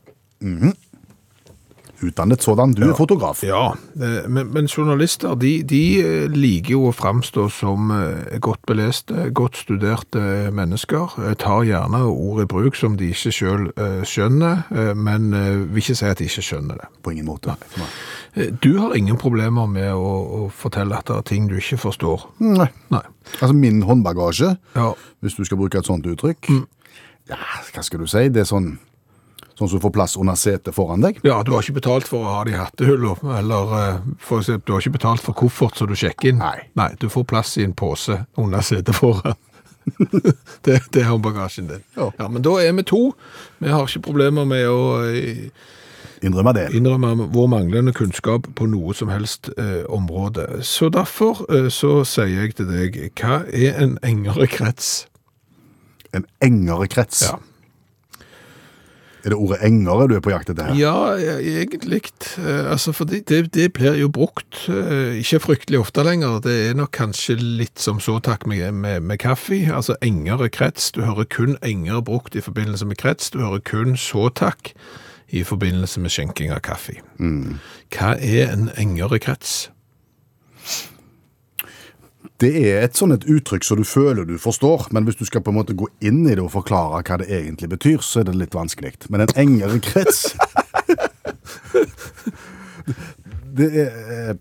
[2.01, 2.73] Utdannet sådan.
[2.73, 3.43] Du er fotograf.
[3.45, 8.63] Ja, eh, men, men journalister de, de eh, liker jo å framstå som eh, godt
[8.69, 10.23] beleste, godt studerte
[10.55, 11.17] mennesker.
[11.41, 13.33] Tar gjerne ord i bruk som de ikke
[13.75, 14.65] eh, skjønner,
[14.97, 15.29] men
[15.71, 16.89] vil ikke si at de ikke skjønner det.
[17.03, 17.55] På ingen måte.
[18.63, 20.11] Du har ingen problemer med å,
[20.45, 22.27] å fortelle at det er ting du ikke forstår.
[22.43, 22.69] Nei.
[22.93, 23.03] Nei.
[23.39, 26.49] Altså min håndbagasje, Ja, hvis du skal bruke et sånt uttrykk,
[27.29, 27.37] ja,
[27.73, 28.25] hva skal du si?
[28.33, 28.73] Det er sånn,
[29.61, 31.21] sånn som du får plass under setet foran deg.
[31.27, 34.65] ja du har ikke betalt for å ha det i hattehuller, eller eh, for eksempel,
[34.67, 36.41] du har ikke betalt for koffert så du sjekker inn.
[36.41, 36.67] Nei.
[36.79, 39.37] Nei, du får plass i en pose under setet foran.
[40.65, 41.83] det, det er håndbagasjen din.
[41.97, 42.11] Ja.
[42.19, 42.99] Ja, men da er vi to.
[43.63, 44.81] Vi har ikke problemer med å
[46.21, 46.67] Innrømme det.
[46.77, 50.59] innrømme vår manglende kunnskap på noe som helst eh, område.
[50.61, 55.07] Så derfor eh, så sier jeg til deg, hva er en engere krets?
[56.13, 57.23] En engere krets.
[57.25, 57.39] Ja.
[59.21, 60.77] Er det ordet engere du er på jakt etter her?
[60.79, 60.95] Ja,
[61.37, 62.01] egentlig.
[62.39, 66.39] Eh, Altså, for det, det blir jo brukt eh, ikke fryktelig ofte lenger.
[66.41, 69.59] Det er nok kanskje litt som så takk med, med, med kaffe.
[69.73, 70.91] Altså engere krets.
[70.91, 73.29] Du hører kun engere brukt i forbindelse med krets.
[73.29, 74.73] Du hører kun så takk
[75.31, 76.97] i forbindelse med skjenking av kaffe.
[77.19, 79.69] Hva er en engere krets?
[82.41, 85.43] Det er et sånn et uttrykk som du føler du forstår, men hvis du skal
[85.45, 88.31] på en måte gå inn i det og forklare hva det egentlig betyr, så er
[88.31, 88.95] det litt vanskelig.
[89.13, 90.31] Men en engere krets
[93.51, 94.35] Det er eh,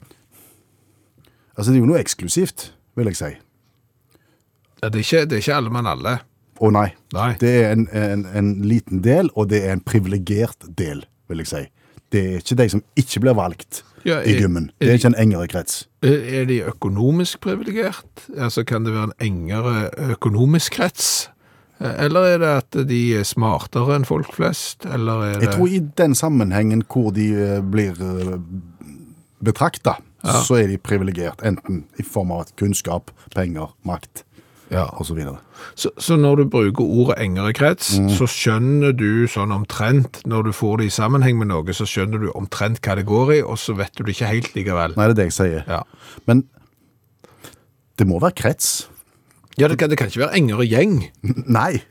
[1.59, 3.29] Altså, det er jo noe eksklusivt, vil jeg si.
[4.81, 6.15] Det er ikke, det er ikke alle, men alle.
[6.57, 6.87] Å nei.
[7.13, 7.35] Nei.
[7.43, 11.51] Det er en, en, en liten del, og det er en privilegert del, vil jeg
[11.51, 11.61] si.
[12.13, 14.71] Det er ikke de som ikke blir valgt Ja, i er- gymmen.
[14.81, 15.87] er Det er de- ikke en engere krets.
[16.03, 18.27] Eh, Er de økonomisk privilegert?
[18.39, 21.29] Altså, kan det være en engere økonomisk krets?
[21.81, 24.85] Eh, Eller er det at de er smartere enn folk flest?
[24.87, 27.95] Eller er det Jeg tror i den sammenhengen hvor de eh, blir
[29.43, 29.95] betrakta,
[30.25, 30.43] ja.
[30.45, 31.41] så er de privilegert.
[31.47, 34.25] Enten i form av kunnskap, penger, makt
[34.71, 34.85] ja.
[35.03, 35.19] osv.
[35.75, 38.09] så, så når du bruker ordet engere krets, Mm.
[38.15, 42.23] så skjønner du sånn omtrent, når du får det i sammenheng med noe, så skjønner
[42.23, 44.95] du omtrent hva det går i, og så vet du det ikke helt likevel.
[44.97, 45.65] Nei, det er det jeg sier.
[45.69, 45.83] Ja,
[46.31, 46.45] Men
[47.99, 48.89] det må være krets.
[49.59, 50.95] ja det, kan, det kan ikke være engere gjeng.
[51.47, 51.83] Nei,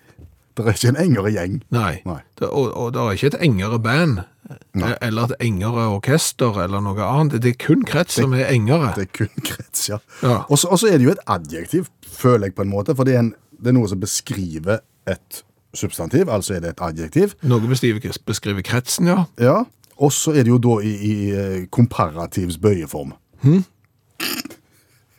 [0.58, 1.60] det er ikke en engere gjeng.
[1.72, 2.00] Nei.
[2.08, 2.22] Nei.
[2.40, 6.84] Det, og, og det er ikke et engere band, eh, eller et engere orkester, eller
[6.86, 7.42] noe annet.
[7.44, 8.94] Det er kun krets som er engere.
[8.98, 10.00] Det er kun krets, ja.
[10.24, 10.42] Ja.
[10.50, 13.26] Og så er det jo et adjektiv, føler jeg på en måte, for det er,
[13.28, 15.44] en, det er noe som beskriver et
[15.78, 17.36] substantiv, altså er det et adjektiv.
[17.46, 19.24] Noe beskriver, beskriver kretsen, ja.
[19.40, 19.64] Ja,
[20.00, 23.14] og så er det jo da i, i eh, komparativs bøyeform.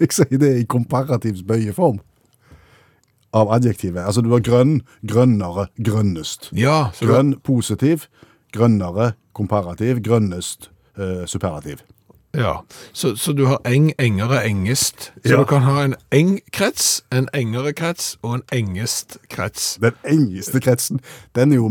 [0.00, 1.98] Jeg sier det i komparativs bøyeform
[3.36, 4.00] av adjektivet.
[4.02, 6.48] Altså du har grønn, grønnere, grønnest.
[6.56, 8.08] Ja, Grønn, positiv,
[8.52, 11.82] grønnere, komparativ, grønnest, eh, superlativ.
[12.34, 12.60] Ja,
[12.92, 15.10] så, så du har eng, engere, engest.
[15.24, 15.36] Så Ja.
[15.40, 19.78] du kan ha en eng-krets, en engere krets og en engest-krets.
[19.82, 21.00] Den engeste kretsen,
[21.34, 21.70] den er jo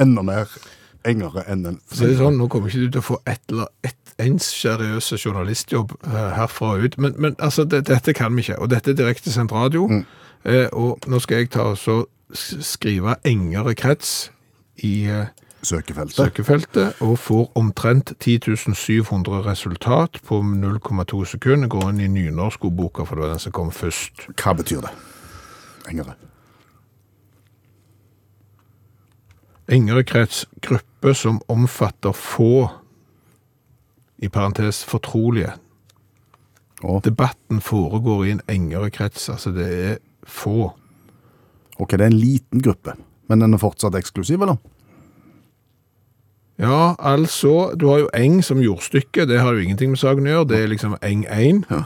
[0.00, 0.50] enda mer
[1.04, 1.78] engere enn den.
[1.92, 4.44] Så det er sånn, nå kommer ikke du til å få et eller ett ens
[4.52, 8.68] seriøse journalistjobb eh, herfra og ut, men, men altså, det, dette kan vi ikke, og
[8.70, 9.88] dette er direkte sendt radio,
[10.44, 14.30] eh, og nå skal jeg ta og skrive engere krets
[14.84, 15.26] i eh,
[15.64, 16.16] Søkefeltet.
[16.16, 21.68] søkefeltet, og får omtrent 10.700 resultat på 0,2 sekunder.
[21.68, 24.26] Går inn i nynorskordboka, for det var den som kom først.
[24.36, 24.92] Hva betyr det?
[25.88, 26.14] Engere.
[29.72, 32.68] Engere krets, gruppe som omfatter få,
[34.22, 35.52] i parentes fortrolige.
[36.84, 40.72] Å, Debatten foregår i en engere krets, altså det er få.
[41.78, 42.94] ok, det er en liten gruppe,
[43.28, 44.60] men den er fortsatt eksklusiv, eller?
[46.58, 50.30] Ja, altså, du har jo eng som jordstykke, det har jo ingenting med saken å
[50.30, 51.64] gjøre, det er liksom eng 1.
[51.70, 51.82] Ja.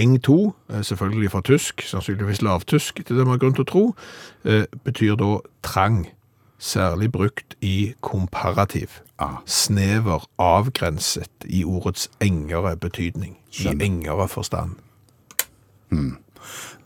[0.00, 3.68] Eng 2, eh, selvfølgelig fra tysk, sannsynligvis lavtysk, til det man har grunn til å
[3.68, 3.84] tro,
[4.44, 6.06] eh, betyr da trang,
[6.58, 9.02] særlig brukt i komparativ.
[9.18, 9.42] Ah.
[9.46, 13.82] Snever, avgrenset i ordets engere betydning, Skjønner.
[13.82, 14.76] i engere forstand.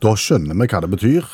[0.03, 1.25] Da skjønner vi hva det betyr,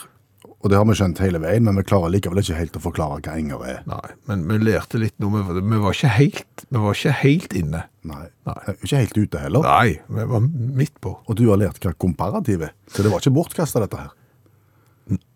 [0.62, 3.18] og det har vi skjønt hele veien, men vi klarer likevel ikke helt å forklare
[3.24, 3.80] hva enger er.
[3.90, 5.30] Nei, men vi lærte litt nå.
[5.34, 7.80] vi vi var ikke helt, vi var ikke helt inne.
[8.06, 8.26] Nei.
[8.46, 8.74] Nei.
[8.76, 9.66] Ikke helt ute heller.
[9.66, 11.16] Nei, vi var midt på.
[11.26, 14.14] Og du har lært hva komparativ er, så det var ikke bortkastet dette her.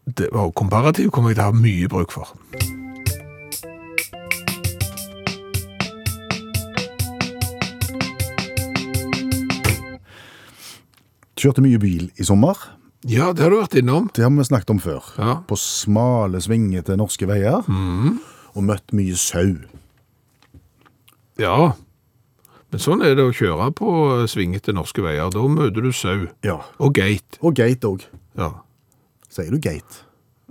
[0.06, 2.30] Det, var komparativ kommer jeg til å ha mye bruk for.
[11.36, 12.75] Kjørte mye bil i sommer.
[13.06, 14.10] Ja, det har du vært innom.
[14.14, 15.08] Det har vi snakket om før.
[15.16, 15.38] Ja.
[15.46, 17.66] På smale, svingete norske veier.
[18.56, 19.54] Og møtt mye sau.
[21.38, 21.76] Ja,
[22.76, 23.90] men sånn er det å kjøre på
[24.28, 25.30] svingete norske veier.
[25.32, 26.26] Da møter du sau.
[26.44, 26.58] Ja.
[26.82, 27.38] Og geit.
[27.40, 28.02] Og geit òg.
[28.36, 28.50] Ja.
[29.32, 30.02] Sier du geit?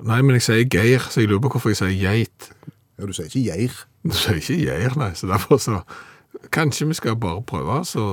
[0.02, 2.50] Nei, men jeg sier geir, så jeg lurer på hvorfor jeg sier geit.
[2.96, 3.78] Ja, du sier ikke geir.
[4.06, 5.84] Du sier ikke geir, nei, så derfor så...
[6.52, 8.08] Kanskje vi skal bare prøve så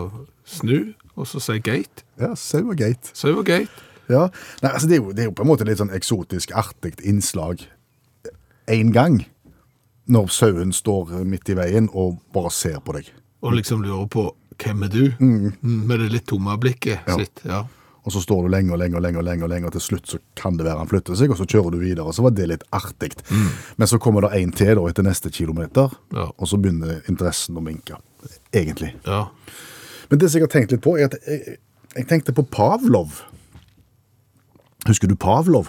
[0.46, 2.04] snu, og så si geit.
[2.20, 3.10] Ja, sau og geit.
[3.18, 3.82] Sau og geit.
[4.10, 4.28] Ja,
[4.62, 6.96] Nei, altså det er, jo, det er jo på en måte litt sånn eksotisk, artig
[7.06, 7.62] innslag
[8.66, 9.20] en gang.
[10.10, 13.06] Når sauen står midt i veien og bare ser på deg.
[13.42, 14.24] Og liksom lurer på,
[14.62, 15.04] hvem er du?
[15.22, 15.54] Mm,
[15.86, 17.16] med det litt tomme blikket Ja.
[17.16, 17.62] sitt, ja.
[18.04, 19.80] Og så står du lenge og lenge og lenge, og lenge, og lenge, og til
[19.80, 22.04] slutt så kan det være han flytter seg, og så kjører du videre.
[22.04, 23.12] og Så var det litt artig.
[23.78, 26.26] Men så kommer det en til da etter neste kilometer, Ja.
[26.36, 27.94] og så begynner interessen å minke.
[28.52, 28.92] Egentlig.
[29.06, 29.28] Ja.
[30.10, 31.58] Men det som jeg har tenkt litt på, er at jeg,
[31.94, 33.22] jeg tenkte på Pavlov.
[34.88, 35.68] Husker du Pavlov?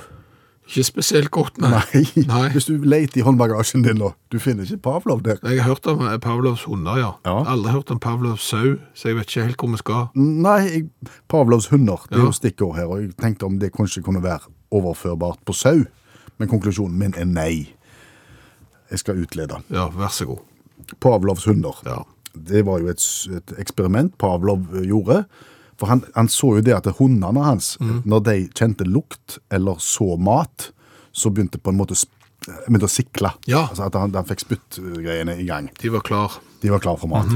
[0.63, 1.69] Ikke spesielt godt, nei.
[1.93, 2.23] Nei.
[2.29, 2.43] Nei.
[2.53, 5.41] Hvis du leter i håndbagasjen din nå, du finner ikke Pavlov der.
[5.43, 7.09] Jeg har hørt om eh, Pavlovs hunder, ja.
[7.27, 7.33] Ja.
[7.51, 10.05] Aldri hørt om Pavlovs sau, så jeg vet ikke helt hvor vi skal.
[10.15, 10.85] Nei, jeg,
[11.29, 12.29] Pavlovs hunder, det er Ja.
[12.31, 15.83] jo stikkord her, og jeg tenkte om det kanskje kunne være overførbart på sau,
[16.39, 17.75] men konklusjonen min er nei.
[18.89, 19.59] Jeg skal utlede.
[19.73, 20.41] Ja, vær så god.
[21.03, 21.75] Pavlovs hunder.
[21.85, 21.99] Ja.
[22.33, 23.03] Det var jo et,
[23.35, 25.25] et eksperiment Pavlov eh, gjorde.
[25.79, 30.13] For han, han så jo det at hundene hans, når de kjente lukt eller så
[30.17, 30.71] mat,
[31.13, 31.97] så begynte på en måte
[32.67, 33.29] begynte å sikle.
[33.47, 33.67] Ja.
[33.69, 35.69] Altså at han, han fikk spyttgreiene i gang.
[35.79, 36.39] De var klar.
[36.63, 37.29] De var klar for mat.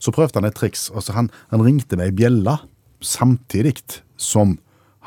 [0.00, 0.88] Så prøvde han et triks.
[0.94, 2.58] Altså han, han ringte med ei bjelle
[3.00, 3.78] samtidig
[4.20, 4.58] som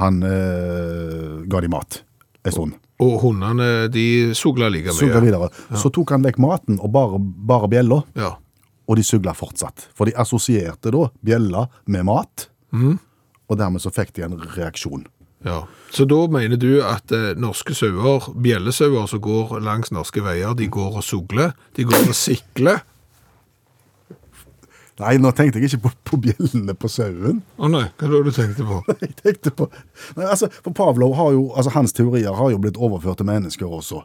[0.01, 1.99] han øh, ga de mat
[2.43, 2.79] en stund.
[3.03, 4.05] Og hundene, de
[4.37, 4.97] sugla like mye.
[4.97, 5.49] Sugla videre.
[5.77, 8.31] Så tok han vekk maten og bare, bare bjella, Ja.
[8.87, 9.87] og de sugla fortsatt.
[9.93, 15.05] For de assosierte da bjella med mat, og dermed så fikk de en reaksjon.
[15.45, 15.63] ja.
[15.93, 20.65] Så da mener du at eh, norske sauer, bjellesauer som går langs norske veier, de
[20.67, 22.79] går og sugler, de går og sikler.
[25.01, 27.39] Nei, nå tenkte jeg ikke på, på bjellene på sauen.
[27.57, 28.75] Å nei, hva var det du tenkte på?
[29.01, 29.67] Jeg tenkte på
[30.17, 33.65] Nei, altså, For Pavlov har jo Altså, hans teorier har jo blitt overført til mennesker
[33.73, 34.03] også.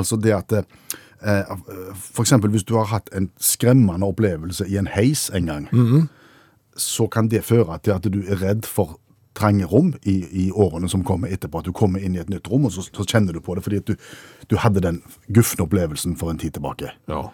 [0.00, 1.52] Altså det at eh,
[2.00, 5.68] For eksempel hvis du har hatt en skremmende opplevelse i en heis en gang,
[6.76, 8.98] så kan det føre til at du er redd for
[9.34, 11.60] trange rom i, i årene som kommer etterpå.
[11.62, 13.62] At du kommer inn i et nytt rom, og så, så kjenner du på det
[13.64, 13.94] fordi at du,
[14.50, 16.92] du hadde den gufne opplevelsen for en tid tilbake.
[17.10, 17.28] Ja,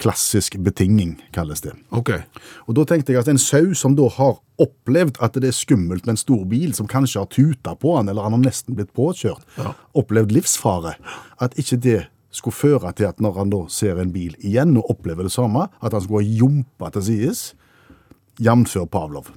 [0.00, 1.74] Klassisk betinging, kalles det.
[1.92, 2.10] ok.
[2.70, 6.06] Og da tenkte jeg at en sau som da har opplevd at det er skummelt
[6.06, 8.94] med en stor bil som kanskje har tuta på han, eller han har nesten blitt
[8.96, 9.44] påkjørt,
[9.98, 10.94] opplevd livsfare,
[11.42, 11.98] at ikke det
[12.32, 15.66] skulle føre til at når han da ser en bil igjen og opplever det samme,
[15.82, 17.42] at han skulle ha jumpa til sides,
[18.38, 19.30] jevnfør Pavlov.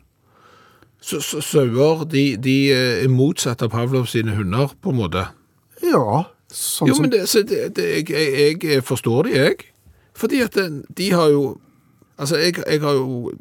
[1.04, 5.26] Sauer, de, de eh, er motsatt av Pavlov sine hunder, på en måte.
[5.84, 9.66] Ja, sånn Jo, som men det, så det, det, jeg, jeg, forstår de, jeg.
[10.16, 11.58] Fordi at den- de har jo
[12.20, 13.32] Altså, jeg, jeg har jo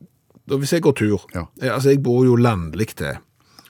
[0.49, 1.43] Hvis jeg går tur Ja.
[1.61, 3.19] jeg, Altså, jeg bor jo landlig til.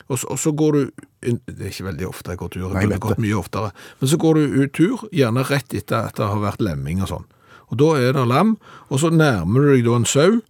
[0.08, 0.90] Og så, og så går du
[1.20, 3.72] Det er ikke veldig ofte jeg går tur, Nei, jeg burde gått mye oftere.
[4.00, 7.08] Men så går du ut tur, gjerne rett etter at det har vært lemming og
[7.08, 7.24] sånn.
[7.72, 8.56] Og da er det lam,
[8.90, 10.40] og så nærmer du deg da en sau eh,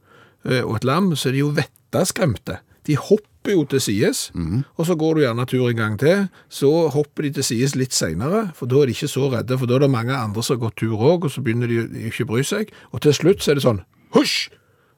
[0.44, 2.59] og et lam, så er de jo vettaskremte.
[2.87, 4.62] De hopper jo til sides, mm.
[4.78, 7.94] og så går du gjerne tur en gang til, så hopper de til sides litt
[7.94, 10.57] senere, for da er de ikke så redde, for da er det mange andre som
[10.57, 12.74] har gått tur òg, og så begynner de ikke å bry seg.
[12.90, 13.85] Og til slutt så er det sånn
[14.16, 14.50] husj!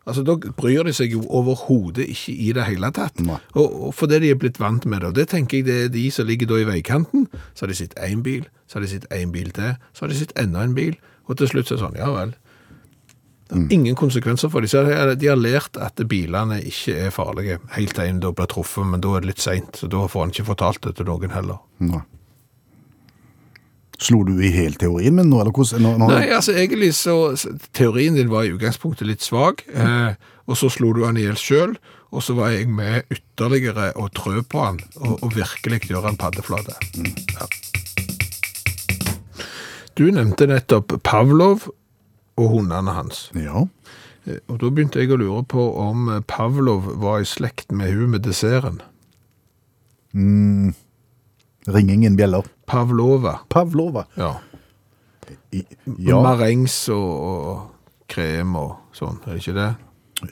[0.05, 3.23] Altså, Da bryr de seg jo overhodet ikke i det hele tatt.
[3.57, 5.09] Og, og fordi de er blitt vant med det.
[5.09, 7.25] Og det tenker jeg det er de som ligger da i veikanten.
[7.55, 10.13] Så har de sett én bil, så har de sett én bil til, så har
[10.13, 12.35] de sett enda en bil, og til slutt så er det sånn, ja vel.
[13.49, 15.19] Det har ingen konsekvenser for dem.
[15.21, 19.01] De- har lært at bilene ikke er farlige, helt til en da blir truffet, men
[19.05, 21.59] da er det litt seint, da får han ikke fortalt det til noen heller.
[21.85, 22.01] Nei.
[24.01, 25.85] Slo du i hel teorien min nå, eller hvordan?
[25.85, 30.17] Nå, nå, Nei, altså egentlig så så Teorien din var i utgangspunktet litt svak, eh,
[30.49, 31.77] og så slo du han i hjel sjøl,
[32.11, 36.19] og så var jeg med ytterligere og trø på han, og, og virkelig gjøre han
[36.19, 36.75] paddeflate.
[37.37, 37.47] Ja.
[39.95, 41.69] Du nevnte nettopp Pavlov
[42.41, 43.29] og hundene hans.
[43.39, 43.67] Ja.
[44.27, 47.93] Eh, Og da begynte jeg å lure på om eh, Pavlov var i slekt med
[47.95, 48.81] hun med desserten.
[50.15, 52.47] Ring ingen bjeller.
[52.67, 53.41] Pavlova.
[53.49, 54.05] Pavlova.
[54.17, 54.35] Ja.
[55.51, 55.63] I,
[55.99, 59.71] ja, Marengs og, og krem og sånn, er det ikke det?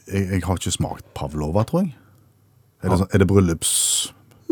[0.07, 1.95] jeg, jeg har ikke smakt Pavlova, tror jeg.
[2.83, 3.07] Er det, ja.
[3.15, 3.73] er det bryllups...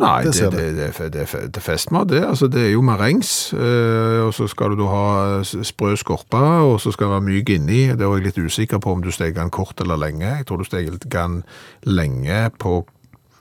[0.00, 2.22] Nei, Det det, det, det, det, det festmat, det.
[2.24, 6.78] Altså, det er jo marengs, eh, og så skal du da ha sprø skorpe, og
[6.80, 7.82] så skal det være myk inni.
[7.92, 10.24] Det er jeg litt usikker på om du steker den kort eller lenge.
[10.24, 11.42] Jeg tror du steker den
[11.84, 12.80] lenge på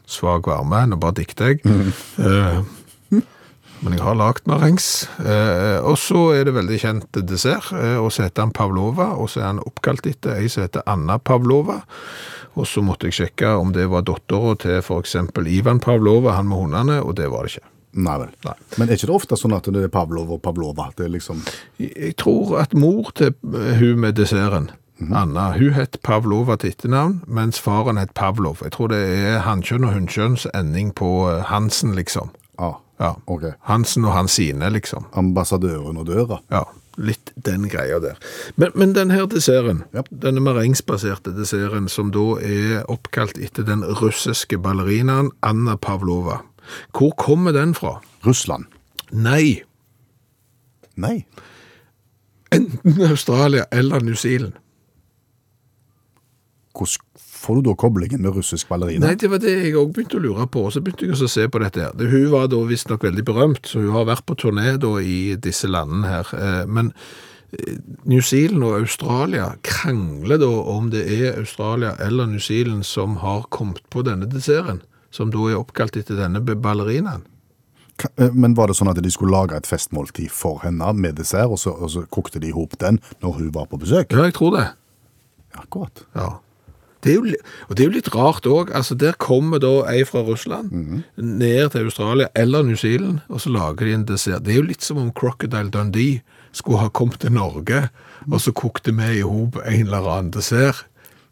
[0.10, 1.64] svak varme, nå bare dikter jeg.
[2.20, 2.62] Eh,
[3.80, 5.08] men jeg har lagt marengs.
[5.24, 9.32] Eh, og så er det veldig kjent dessert, eh, og så heter han Pavlova, og
[9.32, 11.80] så er han oppkalt etter ei som heter Anna Pavlova.
[12.58, 16.58] Og så måtte jeg sjekke om det var dattera til eksempel Ivan Pavlova, han med
[16.64, 17.70] hundene, og det var det ikke.
[18.00, 18.34] Nei vel.
[18.46, 18.54] Nei.
[18.78, 20.92] Men er ikke det ofte sånn at det er Pavlov og Pavlova?
[20.98, 21.42] Det er liksom...
[21.82, 27.22] Jeg tror at mor til eh, hun med desserten, Anna, hun het Pavlova til etternavn,
[27.32, 28.60] mens faren het Pavlov.
[28.66, 32.34] Jeg tror det er hannkjønn og hunnkjønns ending på eh, Hansen, liksom.
[32.60, 33.14] Ja, Ja.
[33.32, 33.46] Ok.
[33.64, 35.06] Hansen og hans sine, liksom.
[35.16, 36.42] Ambassadøren og døra.
[36.52, 36.66] Ja,
[37.00, 38.18] litt den greia der.
[38.60, 40.04] Men, men den her desserten, Ja.
[40.12, 46.42] denne marengsbaserte desserten, som da er oppkalt etter den russiske ballerinaen Anna Pavlova,
[46.94, 48.02] hvor kommer den fra?
[48.26, 48.66] Russland.
[49.12, 49.64] Nei,
[51.00, 51.26] Nei.
[52.52, 54.54] enten Australia eller New Zealand.
[56.76, 57.09] Hvordan
[57.40, 59.08] får du da koblingen med russisk ballerina?
[59.08, 61.30] Nei, det var det jeg også begynte å lure på, og så begynte jeg også
[61.30, 62.12] å se på dette her.
[62.12, 65.70] Hun var da visstnok veldig berømt, så hun har vært på turné da i disse
[65.72, 66.34] landene her.
[66.36, 66.92] Eh, Men
[67.56, 73.18] eh, New Zealand og Australia krangler da om det er Australia eller New Zealand som
[73.24, 74.82] har kommet på denne desserten,
[75.12, 77.24] som da er oppkalt etter denne ballerinaen.
[78.18, 81.50] Eh, Men var det sånn at de skulle lage et festmåltid for henne med dessert,
[81.52, 84.12] og så, og så kokte de i hop den når hun var på besøk?
[84.12, 84.68] Ja, jeg tror det.
[85.58, 86.04] Akkurat.
[86.16, 86.30] Ja.
[87.04, 87.38] Det er jo,
[87.70, 88.74] og det er jo litt rart òg.
[88.76, 90.74] Altså, der kommer da ei fra Russland
[91.16, 94.44] ned til Australia eller New Zealand, og så lager de en dessert.
[94.44, 96.20] Det er jo litt som om Crocodile Dundee
[96.52, 97.86] skulle ha kommet til Norge,
[98.28, 100.86] og så kokte vi i hop en eller annen dessert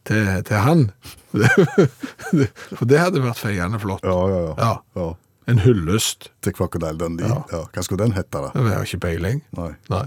[0.07, 0.91] til, til han.
[2.77, 4.05] For det hadde vært feiende flott.
[4.07, 4.75] Ja, ja, ja.
[4.95, 5.09] Ja.
[5.47, 6.29] En hyllest.
[6.43, 7.27] Til Crocodile Dundee.
[7.27, 7.65] Ja.
[7.73, 8.53] Hva skulle den hete da?
[8.55, 9.43] Det har jeg ikke peiling.
[9.57, 9.73] Nei.
[9.91, 10.05] Nei.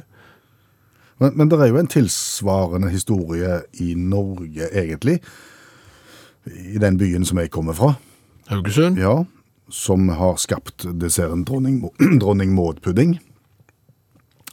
[1.20, 5.18] Men, men det er jo en tilsvarende historie i Norge, egentlig.
[6.46, 7.94] I den byen som jeg kommer fra.
[8.50, 8.98] Haugesund?
[8.98, 9.24] Ja,
[9.70, 11.82] som har skapt desserten dronning,
[12.22, 13.18] dronning Maud-pudding.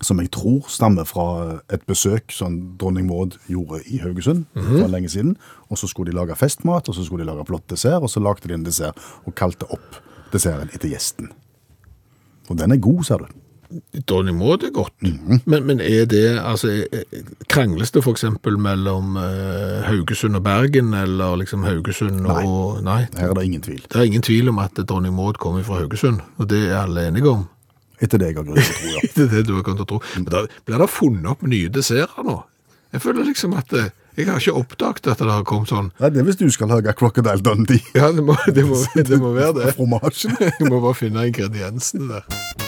[0.02, 5.10] Som jeg tror stammer fra et besøk som dronning Maud gjorde i Haugesund for lenge
[5.10, 5.34] siden.
[5.74, 8.22] Og så skulle de lage festmat, og så skulle de lage flott dessert, og så
[8.22, 9.98] lagde de en dessert og kalte opp
[10.34, 11.32] desserten etter gjesten.
[12.52, 13.32] Og den er god, ser du.
[14.08, 14.94] Dronning Maud er godt.
[15.02, 16.86] men, men er det, altså,
[17.52, 22.46] krangles det eksempel mellom uh, Haugesund og Bergen, eller liksom Haugesund Nei.
[22.46, 23.02] og Nei.
[23.18, 23.84] Her er det ingen tvil.
[23.84, 27.08] Det er ingen tvil om at Donny Maud kommer fra Haugesund, og det er alle
[27.10, 27.48] enige om.
[28.00, 29.08] Etter det jeg har grunn til å tro, ja.
[29.16, 30.02] Det er det du har grunn til å tro.
[30.16, 32.42] Men da blir det funnet opp nye desserter nå.
[32.94, 35.92] Jeg føler liksom at eh, jeg har ikke oppdaget at det har kommet sånn.
[36.00, 37.84] Nei, det er hvis du skal lage Crocodile Dundee.
[37.98, 38.80] Ja, det må, det må,
[39.12, 39.76] det må være det.
[39.78, 40.38] Fromasjen.
[40.62, 42.67] Du må bare finne ingrediensene der.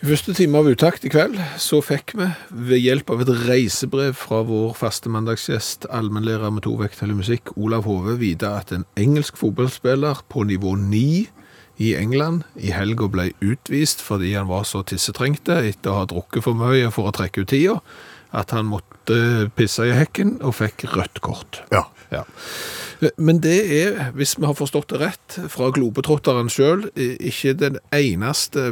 [0.00, 2.24] I første time av Utakt i kveld så fikk vi
[2.56, 7.52] ved hjelp av et reisebrev fra vår faste mandagsgjest, allmennlærer med to vekttall i musikk,
[7.60, 11.02] Olav Hove, vite at en engelsk fotballspiller på nivå 9
[11.84, 16.48] i England i helga ble utvist fordi han var så tissetrengte etter å ha drukket
[16.48, 17.76] for mye for å trekke ut tida,
[18.32, 21.60] at han måtte pisse i hekken og fikk rødt kort.
[21.76, 21.90] Ja.
[22.08, 22.24] Ja.
[23.16, 28.70] Men det er, hvis vi har forstått det rett, fra globetrotteren sjøl, ikke den eneste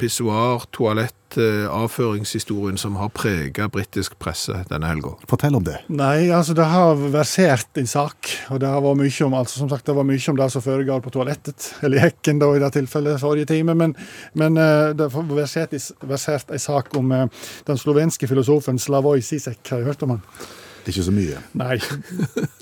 [0.00, 5.14] pissoar, toalett, eh, avføringshistorien som har prega britisk presse denne helga.
[5.30, 5.78] Fortell om det.
[5.88, 9.72] Nei, altså det har versert en sak, og det har vært mye om altså som
[9.72, 12.62] sagt, det var mye om det som foregår på toalettet, eller i hekken da i
[12.62, 13.96] det tilfellet forrige time, men,
[14.34, 17.28] men eh, det har versert, versert en sak om eh,
[17.68, 19.62] den slovenske filosofen Slavoj Sisek.
[19.70, 20.26] Har jeg hørt om han?
[20.88, 21.40] Ikke så mye.
[21.60, 21.76] Nei.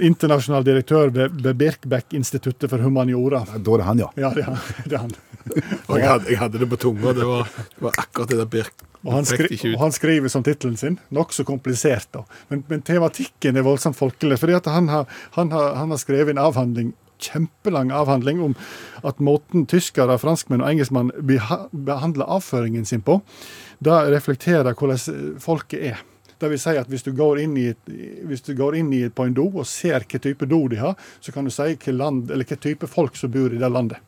[0.08, 3.44] Internasjonal direktør ved, ved Birkbeck-instituttet for humaniora.
[3.54, 4.10] Da er det han, ja.
[4.18, 4.60] Ja, det er han.
[4.84, 5.16] Det er han.
[5.88, 8.48] Og jeg hadde, jeg hadde det på tunga, det var, det var akkurat det der
[8.52, 12.24] Birk Og han, skri og han skriver som tittelen sin, nokså komplisert, da.
[12.50, 14.40] Men, men tematikken er voldsomt folkelig.
[14.42, 15.06] fordi at han har,
[15.38, 16.92] han, har, han har skrevet en avhandling,
[17.22, 18.54] kjempelang avhandling om
[19.06, 21.10] at måten tyskere, franskmenn og engelskmenn
[21.72, 23.20] behandler avføringen sin på,
[23.82, 26.04] da reflekterer hvordan folket er.
[26.39, 27.89] Det vil si at hvis du går inn, i et,
[28.28, 30.95] hvis du går inn et, på en do og ser hva type do de har,
[31.20, 34.05] så kan du si hva land, eller hva type folk som bor i det landet.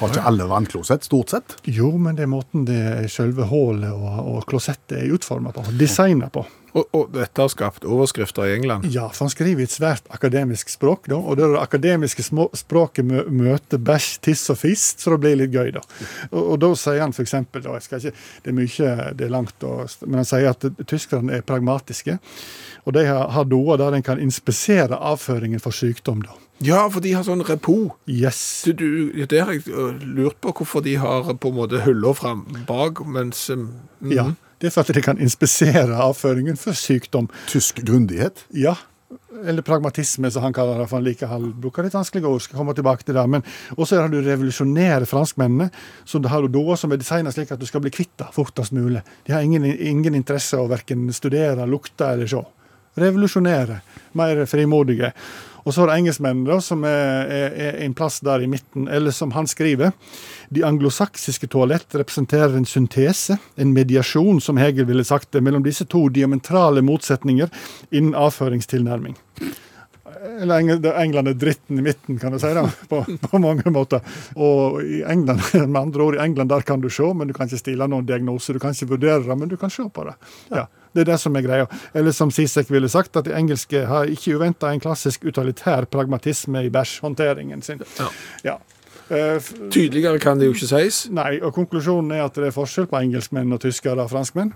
[0.00, 1.56] Har ikke alle vannklosett, stort sett?
[1.68, 5.66] Jo, men det er måten det selve hullet og, og klosettet er utforma på.
[5.76, 6.46] Designa på.
[6.72, 8.86] Og, og dette har skapt overskrifter i England.
[8.94, 12.48] Ja, for han skriver i et svært akademisk språk, da, og det det akademiske små,
[12.56, 15.84] språket mø møter bæsj, tiss og fist, så det blir litt gøy, da.
[16.30, 20.28] Og, og da sier han f.eks., det er mye, det er langt, og, men han
[20.28, 22.18] sier at tyskerne er pragmatiske,
[22.84, 26.36] og de har, har doer der en kan inspisere avføringen for sykdom, da.
[26.60, 27.94] Ja, for de har sånn repo.
[28.04, 28.40] Yes.
[28.68, 29.64] Du, du, det har jeg
[30.04, 33.70] lurt på, hvorfor de har på en måte hylla fram bak, mens mm,
[34.12, 34.30] Ja.
[34.60, 37.30] Det er for at de kan inspisere avføringen for sykdom.
[37.48, 38.44] Tysk grundighet?
[38.52, 38.76] Ja,
[39.44, 40.86] eller pragmatisme, som han kaller det.
[40.86, 42.42] for han liker han bruker litt vanskelige ord.
[42.42, 43.26] skal komme tilbake til det.
[43.26, 43.42] Men
[43.76, 45.70] også har du revolusjonere franskmennene,
[46.04, 49.02] som har da som er designet slik at du skal bli kvitt det fortest mulig.
[49.26, 52.42] De har ingen, ingen interesse av å verken studere, lukte eller se.
[53.00, 53.80] Revolusjonere.
[54.12, 55.12] mer frimodige.
[55.64, 58.88] Og så det engelskmennene, da, som er, er, er en plass der i midten.
[58.88, 59.92] Eller som han skriver,
[60.50, 65.86] de anglosaksiske toalett representerer en syntese, en mediasjon, som Hegel ville sagt det, mellom disse
[65.90, 67.50] to diametrale motsetninger
[67.90, 69.18] innen avføringstilnærming.
[70.40, 74.00] eller England er dritten i midten, kan du si det, på, på mange måter.
[74.36, 75.40] Og i England,
[75.72, 78.08] med andre ord, i England der kan du se, men du kan ikke stille noen
[78.08, 78.52] diagnose.
[78.52, 80.16] Du kan ikke vurdere det, men du kan se på det.
[80.50, 81.68] Ja, Det er det som er greia.
[81.94, 86.64] Eller som Sisek ville sagt, at de engelske har ikke uventa en klassisk utilitær pragmatisme
[86.66, 87.82] i bæsjhåndteringen sin.
[87.98, 88.10] Ja.
[88.44, 88.58] Ja.
[89.10, 89.42] Uh,
[89.74, 91.00] Tydeligere kan det jo ikke sies.
[91.10, 94.52] Nei, og konklusjonen er at det er forskjell på engelskmenn og tyskere og franskmenn.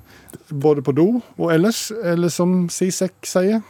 [0.50, 1.88] Både på do og ellers.
[1.90, 3.64] Eller som Sisek sier,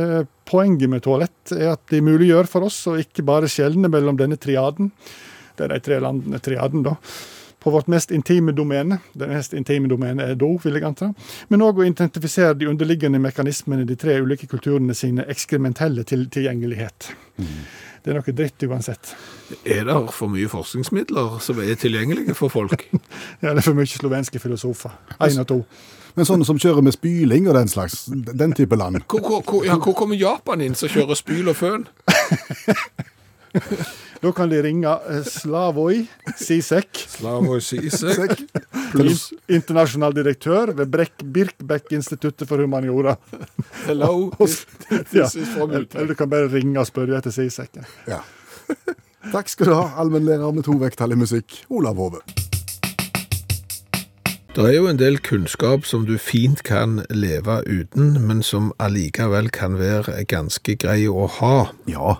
[0.00, 4.16] eh, poenget med toalett er at det muliggjør for oss å ikke bare skjelne mellom
[4.16, 4.90] denne triaden,
[5.58, 6.96] det er de tre landene triaden, da,
[7.60, 8.98] på vårt mest intime domene.
[9.12, 11.10] Det mest intime domenet er do, vil jeg anta.
[11.52, 16.26] Men òg å identifisere de underliggende mekanismene i de tre ulike kulturene sine ekskrementelle til
[16.32, 17.12] tilgjengelighet.
[18.00, 19.12] Det er noe dritt uansett.
[19.68, 22.86] Er det for mye forskningsmidler som er tilgjengelige for folk?
[23.42, 24.94] Ja, det er for mye slovenske filosofer.
[25.20, 25.58] Én og to.
[26.16, 29.04] Men sånne som kjører med spyling og den slags, den type land.
[29.06, 31.86] Hvor, hvor, hvor, ja, hvor kommer Japan inn, som kjører spyl og føn?
[34.20, 36.02] Da kan de ringe eh, Slavoj
[36.36, 38.34] Sisek, Slavoj Sisek.
[38.92, 43.16] Pluss internasjonal direktør ved Brekk Birkbeck-instituttet for humaniora.
[43.86, 44.28] Hello,
[45.16, 45.24] Ja.
[45.32, 47.80] Eller du kan bare ringe og spørre etter Sisek.
[48.10, 48.20] Ja.
[49.32, 52.20] Takk skal du ha, allmennlærer med to vekttall i musikk, Olav Hove.
[54.52, 59.48] Det er jo en del kunnskap som du fint kan leve uten, men som allikevel
[59.54, 61.70] kan være ganske grei å ha.
[61.88, 62.18] Ja,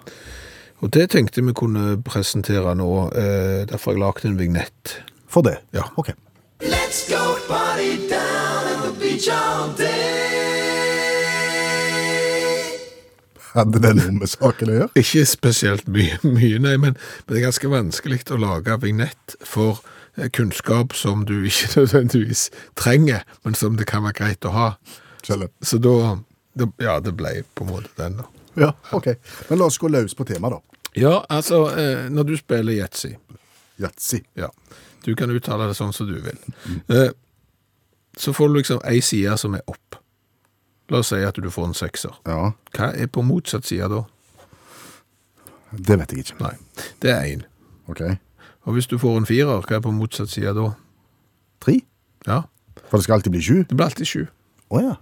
[0.80, 4.96] Og det tenkte vi kunne presentere nå, eh, derfor har jeg lagt en vignett.
[5.28, 5.58] for det.
[5.72, 5.82] Ja.
[5.96, 6.08] Ok.
[6.60, 10.40] Let's go party down at the beach all day.
[13.54, 14.88] Hadde det noe med saken å gjøre?
[15.00, 19.80] Ikke spesielt mye, mye nei, men, men det er ganske vanskelig å lage vignett for
[20.16, 24.68] eh, kunnskap som du ikke nødvendigvis trenger, men som det kan være greit å ha.
[25.26, 25.52] Kjellet.
[25.62, 26.18] Så da
[26.82, 28.26] Ja, det ble på en måte den, da.
[28.58, 29.12] Ja, ok.
[29.48, 30.69] Men la oss gå løs på temaet, da.
[30.98, 33.12] Ja, altså, eh, når du spiller yatzy
[33.80, 34.18] Yatzy.
[34.36, 34.48] Ja,
[35.06, 36.38] du kan uttale det sånn som du vil.
[36.92, 37.12] Eh,
[38.18, 39.96] så får du liksom ei side som er opp.
[40.90, 42.16] La oss si at du får en sekser.
[42.26, 44.02] Ja, Hva er på motsatt side da?
[45.70, 46.36] det vet jeg ikke.
[46.42, 46.54] Nei,
[47.00, 47.44] det er én.
[47.88, 48.16] Okay.
[48.66, 50.72] Og hvis du får en firer, hva er på motsatt side da?
[51.62, 51.78] Tre?
[52.26, 52.42] Ja,
[52.90, 53.56] For det skal alltid bli sju?
[53.68, 54.26] det blir alltid sju.
[54.74, 54.96] Å ja.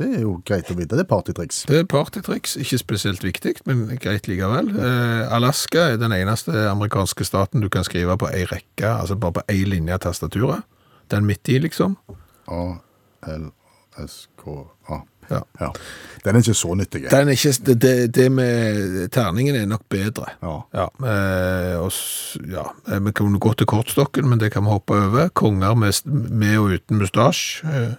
[0.00, 0.96] Det er jo greit å vite.
[0.96, 1.64] Det er partytriks.
[1.68, 4.66] Det er partytriks, ikke spesielt viktig, men greit likevel.
[4.80, 9.36] Eh, Alaska er den eneste amerikanske staten du kan skrive på ei rekke, altså bare
[9.40, 10.60] på ei linje av tastaturet.
[11.12, 11.90] Den midt i, liksom.
[12.48, 13.50] A-L-S-K-A.
[15.30, 15.40] Ja.
[15.60, 15.68] Ja.
[16.24, 17.04] Den er ikke så nyttig.
[17.10, 20.26] Den er ikke, det, det, med terningen er nok bedre.
[20.42, 20.56] Ja.
[20.74, 21.92] Ja, eh, og,
[22.50, 25.28] ja, eh, vi kan gå til kortstokken, men det kan vi hoppe over.
[25.28, 27.62] Konger med, med og uten mustasj.
[27.64, 27.92] Eh,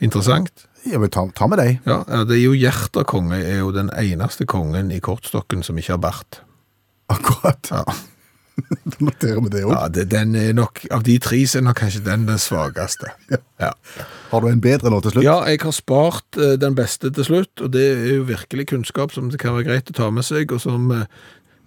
[0.00, 0.66] interessant.
[0.88, 1.80] Ja, men ta, ta med deg.
[1.88, 5.78] Ja, ja, det er jo Gjerter konge er jo den eneste kongen i kortstokken som
[5.80, 6.40] ikke har bart.
[7.12, 7.72] Akkurat.
[7.72, 7.84] Ja.
[8.60, 9.72] Da noterer vi det òg.
[9.72, 13.08] Ja, det, den er nok, av de tre så er nok kanskje den den svageste.
[13.30, 13.70] Ja.
[14.30, 15.24] Har du en bedre nå til slutt?
[15.24, 19.14] ja, jeg har spart uh, den beste til slutt, og det er jo virkelig kunnskap
[19.16, 21.08] som det kan være greit å ta med seg, og som, eh,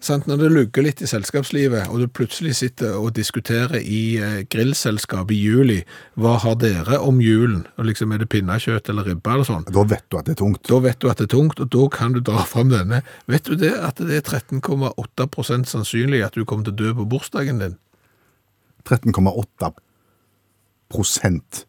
[0.04, 4.40] sant, når det lugger litt i selskapslivet, og du plutselig sitter og diskuterer i eh,
[4.52, 5.80] grillselskap i juli,
[6.20, 7.64] hva har dere om julen?
[7.78, 9.68] Og liksom, er det pinnekjøtt eller ribbe eller sånn?
[9.70, 10.64] Da vet du at det er tungt.
[10.70, 13.04] Da vet du at det er tungt, og da kan du dra fram denne.
[13.32, 17.10] Vet du det, at det er 13,8% sannsynlig at du kommer til å dø på
[17.16, 17.78] bursdagen din?
[18.90, 19.72] 13,8
[20.92, 21.64] prosent.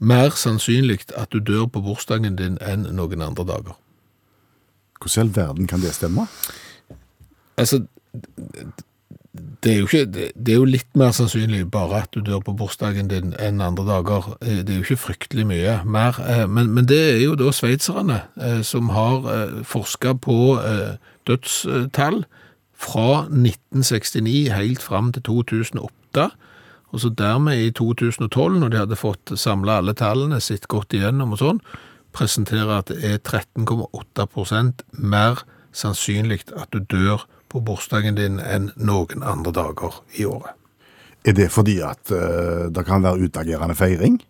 [0.00, 3.78] Mer sannsynlig at du dør på bursdagen din enn noen andre dager.
[5.00, 6.26] Hvordan i all verden kan det stemme?
[7.60, 7.82] Altså,
[9.64, 13.10] det er ikke, det er jo litt mer sannsynlig bare at du dør på bursdagen
[13.10, 14.32] din enn andre dager.
[14.40, 17.52] Eh, Det er jo ikke fryktelig mye mer, eh, men, men det er jo da
[17.52, 20.58] sveitserne eh, som har forska på
[21.28, 22.24] dødstall
[22.74, 26.30] fra 1969 helt fram til 2008,
[26.90, 31.36] og så dermed i 2012, når de hadde fått samlet alle tallene, sitt godt igjennom
[31.36, 31.60] og sånn,
[32.16, 37.28] presenterer at det er 13,8% mer sannsynlig at du dør
[37.58, 40.54] bursdagen din enn noen andre dager i året.
[41.26, 44.20] Er det fordi at uh, det kan være utagerende feiring?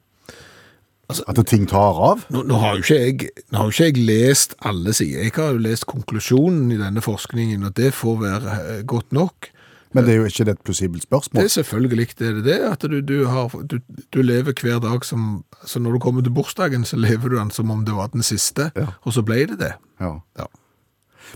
[1.10, 2.24] Altså- at ting tar av?
[2.30, 5.24] Nå, nå, har jeg, nå har jo ikke jeg lest alle sider.
[5.26, 9.50] Jeg har jo lest konklusjonen i denne forskningen, og det får være eh, godt nok.
[9.92, 12.58] Men det er jo ikke det et plausibelt Det er selvfølgelig det er det, det
[12.62, 13.80] at du, du, har, du,
[14.14, 17.50] du lever hver dag som Så når du kommer til bursdagen, så lever du den
[17.50, 18.86] som om det var den siste, Ja.
[19.02, 19.72] og så ble det det.
[20.00, 20.20] Ja.
[20.38, 20.46] Ja.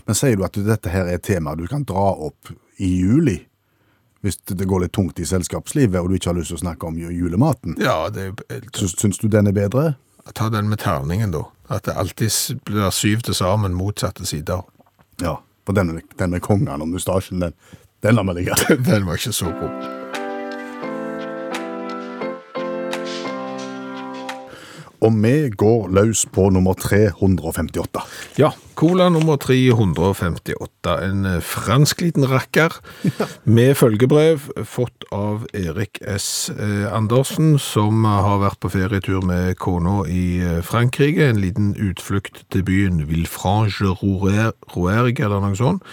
[0.05, 3.39] Men sier du at dette her er et tema du kan dra opp i juli?
[4.25, 6.87] Hvis det går litt tungt i selskapslivet, og du ikke har lyst til å snakke
[6.89, 7.75] om julematen?
[7.81, 9.93] Ja, det er Syns, du den er bedre?
[10.33, 11.43] Ta den med terningen, da.
[11.69, 14.65] At det alltid blir syv til sammen motsatte sider.
[15.21, 17.53] Ja, for den, den med kongen og mustasjen, den,
[18.01, 18.57] den lar vi ligge.
[18.89, 20.04] Den var ikke så god.
[25.03, 27.99] Og vi går løs på nummer 358.
[28.39, 31.03] Ja, cola nummer 358.
[31.03, 32.69] En eh, fransk liten rakker
[33.57, 36.51] med følgebrev fått av Erik S.
[36.55, 41.29] eh, Andersen, som har vært på ferietur med kona i eh, Frankrike.
[41.29, 45.83] En liten utflukt til byen Villefranche-Rouergue, eller noe sånt.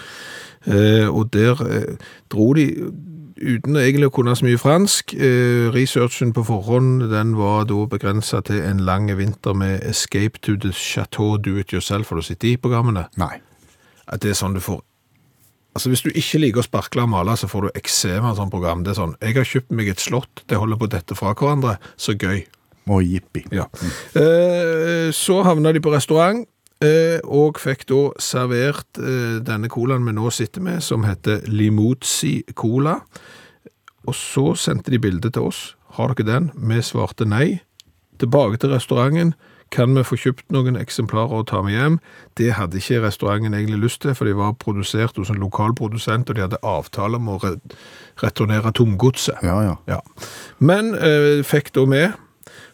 [0.63, 1.59] Og der
[2.31, 2.65] dro de
[3.43, 5.13] uten egentlig å kunne så mye fransk.
[5.13, 10.55] Eh, researchen på forhånd den var da begrensa til en lang vinter med Escape to
[10.55, 12.09] the Chateau Do It Yourself.
[12.09, 13.07] Har du sett de programmene?
[13.17, 13.37] Nei.
[14.07, 14.81] At det er sånn du får
[15.73, 18.43] Altså Hvis du ikke liker å sparkle og male, så får du eksem av sånn
[18.43, 18.83] sånt program.
[18.85, 21.79] Det er sånn Jeg har kjøpt meg et slott, det holder på dette fra hverandre.
[21.97, 22.43] Så gøy.
[22.93, 23.45] Og jippi.
[23.49, 23.65] Ja.
[24.13, 26.43] Eh, så havna de på restaurant,
[27.23, 32.99] og fikk da servert eh, denne colaen vi nå sitter med, som heter Limozzi Cola.
[34.03, 35.63] Og så sendte de bilde til oss.
[35.97, 36.51] Har dere den?
[36.55, 37.61] Vi svarte nei.
[38.19, 39.33] Tilbake til restauranten.
[39.73, 41.95] Kan vi få kjøpt noen eksemplarer og ta med hjem?
[42.37, 46.29] Det hadde ikke restauranten egentlig lyst til, for de var produsert hos en lokal produsent,
[46.29, 47.39] og de hadde avtale om å
[48.21, 49.41] returnere tomgodset.
[49.41, 49.79] Ja, ja.
[49.89, 50.01] Ja.
[50.59, 52.19] Men eh, fikk da med,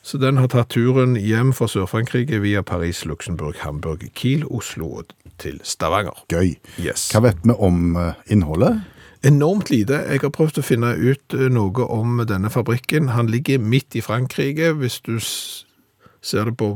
[0.01, 5.13] så den har tatt turen hjem fra Sør-Frankrike via Paris, Luxembourg, Hamburg, Kiel, Oslo og
[5.39, 6.23] til Stavanger.
[6.31, 6.55] Gøy.
[6.79, 7.09] Yes.
[7.13, 8.81] Hva vet vi om eh, innholdet?
[9.27, 9.99] Enormt lite.
[10.07, 13.11] Jeg har prøvd å finne ut eh, noe om denne fabrikken.
[13.15, 16.73] Han ligger midt i Frankrike, hvis du ser det på,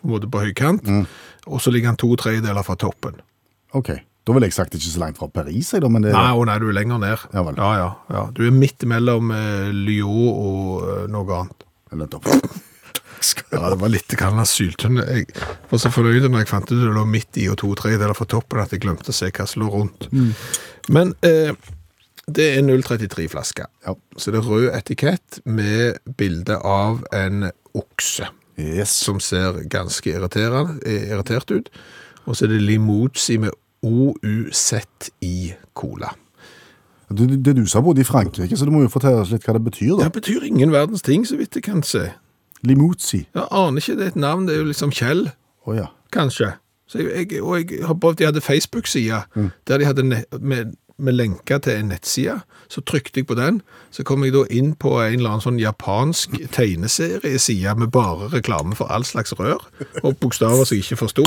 [0.00, 0.88] på, måte på høykant.
[1.48, 3.20] Og så ligger han to tredjedeler fra toppen.
[3.76, 3.92] Ok,
[4.28, 6.44] da ville jeg sagt ikke så langt fra Paris, jeg da, men det Nei, å
[6.48, 7.28] nei, du er lenger ned.
[7.32, 8.26] Ja ja, ja, ja.
[8.36, 11.67] Du er midt mellom eh, Lyon og eh, noe annet.
[11.92, 12.28] Nettopp.
[13.50, 15.00] Ja, det var litt grann syltynn.
[15.02, 15.24] Jeg
[15.72, 18.28] var så fornøyd når jeg fant ut det lå midt i og to tredjedeler fra
[18.30, 20.06] toppen at jeg glemte å se hva som lå rundt.
[20.94, 21.50] Men eh,
[22.30, 23.66] det er 033-flaske.
[23.86, 23.94] Ja.
[24.16, 28.90] Så det er rød etikett med bilde av en okse Yes.
[28.90, 31.68] som ser ganske eh, irritert ut.
[32.26, 33.54] Og så er det Limousi med
[33.86, 34.72] OUZ
[35.22, 36.10] i cola.
[37.08, 39.54] Du, det du sa bodde i Frankrike, så du må jo fortelle oss litt hva
[39.56, 40.08] det betyr da.
[40.08, 42.10] Det betyr ingen verdens ting, så vidt jeg kan se.
[42.68, 43.22] Limouzi.
[43.34, 45.30] Jeg aner ikke, det er et navn, det er jo liksom Kjell.
[45.64, 45.86] Å ja.
[46.12, 46.52] Kanskje.
[46.88, 49.22] Så jeg, jeg, og jeg har prøvd, de hadde Facebook-side,
[49.68, 52.40] der de hadde ne med, med lenker til en nettside.
[52.68, 53.62] Så trykte jeg på den,
[53.94, 58.76] så kom jeg da inn på en eller annen sånn japansk tegneserieside med bare reklame
[58.76, 59.64] for all slags rør,
[60.02, 61.24] og bokstaver som jeg ikke forsto.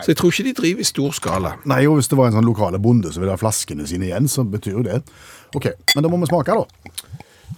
[0.00, 1.54] Så jeg tror ikke de driver i stor skala.
[1.70, 4.26] Nei, og hvis det var en sånn lokale bonde som ville ha flaskene sine igjen,
[4.30, 4.98] så betyr jo det.
[5.54, 6.66] Ok, men da må vi smake da.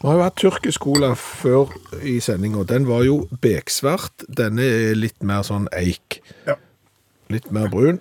[0.03, 2.65] Vi har jo hatt tyrkisk cola før i sendinga.
[2.69, 4.25] Den var jo beksvart.
[4.29, 6.21] Denne er litt mer sånn eik.
[6.49, 6.57] Ja.
[7.33, 8.01] Litt mer brun.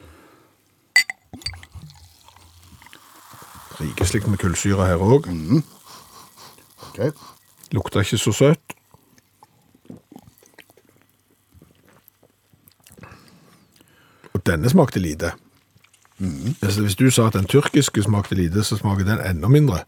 [3.82, 5.28] Rikeslikt med kullsyre her òg.
[6.90, 7.00] Ok,
[7.72, 8.76] Lukter ikke så søtt.
[14.34, 15.32] Og denne smakte lite.
[16.62, 19.84] Altså, hvis du sa at den tyrkiske smakte lite, så smaker den enda mindre.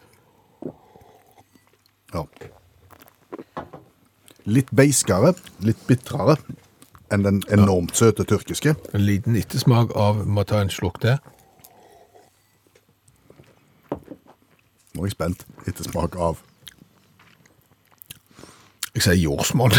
[2.13, 2.23] ja.
[4.45, 5.33] Litt beiskere,
[5.63, 6.35] litt bitrere
[7.13, 8.75] enn den enormt søte tyrkiske.
[8.93, 11.17] En liten ettersmak av Må ta en slurk til.
[14.93, 15.45] Nå er jeg spent.
[15.65, 16.41] Ettersmak av,
[18.93, 19.73] Jeg sier jordsmonn.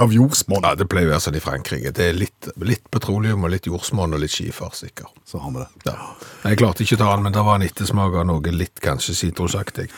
[0.00, 0.62] av jordsmonn.
[0.64, 1.90] Ja, det pleier å være sånn i Frankrike.
[1.92, 5.12] Det er litt, litt petroleum og litt jordsmonn og litt skifer, sikkert.
[5.28, 5.68] Så har vi det.
[5.90, 6.06] Ja.
[6.46, 9.18] Jeg klarte ikke å ta den, men det var en ettersmak av noe litt kanskje
[9.18, 9.90] sitrusaktig.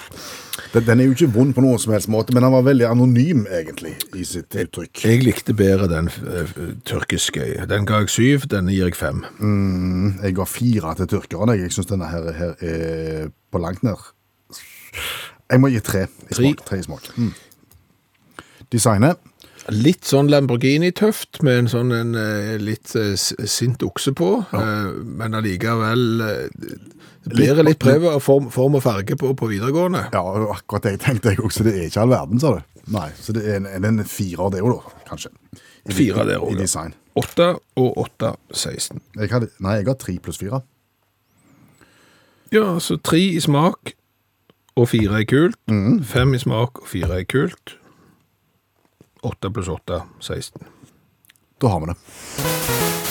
[0.72, 2.88] Den, den er jo ikke vond på noen som helst måte, men den var veldig
[2.90, 5.04] anonym egentlig i sitt uttrykk.
[5.06, 6.54] Jeg likte bedre den uh,
[6.90, 7.52] tyrkiske.
[7.70, 9.22] Den ga jeg syv, denne gir jeg fem.
[10.24, 11.60] Jeg ga fire til tyrkerne.
[11.60, 14.10] Jeg synes denne her, her er på langt ned.
[15.50, 16.44] Jeg må gi tre i Tre.
[16.44, 16.64] smak.
[16.68, 17.10] Tre i smak.
[17.16, 17.32] Mm.
[18.70, 19.18] Designet.
[19.70, 25.36] Litt sånn Lamborghini-tøft, med en sånn en, eh, litt eh, sint okse på, eh, men
[25.36, 26.48] allikevel eh,
[27.26, 30.06] det bærer litt prøve av form, form og farge på, på videregående.
[30.14, 30.22] Ja,
[30.54, 31.66] akkurat det tenkte jeg også.
[31.66, 32.80] Det er ikke all verden, sa du.
[32.90, 35.30] Nei, så det er en, en, firer det òg, da, kanskje.
[35.84, 36.96] I, Fire der I design.
[37.20, 39.00] 8 og 8, 16.
[39.20, 40.62] Jeg hadde, nei, jeg har tre pluss fire.
[42.50, 43.92] Ja, altså tre i smak
[44.80, 45.58] og fire er kult.
[46.08, 47.76] Fem i smak og fire er kult.
[49.26, 50.64] Åtte pluss åtte, 16.
[51.60, 53.10] Da har vi det.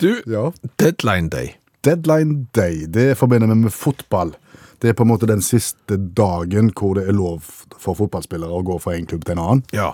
[0.00, 0.52] Du, Ja.
[0.76, 1.54] Deadline Day.
[1.84, 4.34] Deadline Day, det forbinder vi med fotball.
[4.82, 7.42] Det er på en måte den siste dagen hvor det er lov
[7.80, 9.62] for fotballspillere å gå fra en klubb til en annen.
[9.76, 9.90] Ja.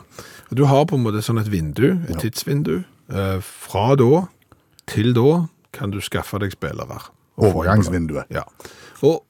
[0.54, 2.84] Du har på en måte sånn et vindu, et tidsvindu.
[3.10, 4.26] Eh, Fra da
[4.90, 7.00] til da kan du skaffe deg spillere.
[7.36, 8.30] Overgangsvinduet.
[8.32, 8.46] Ja.
[9.04, 9.20] Og,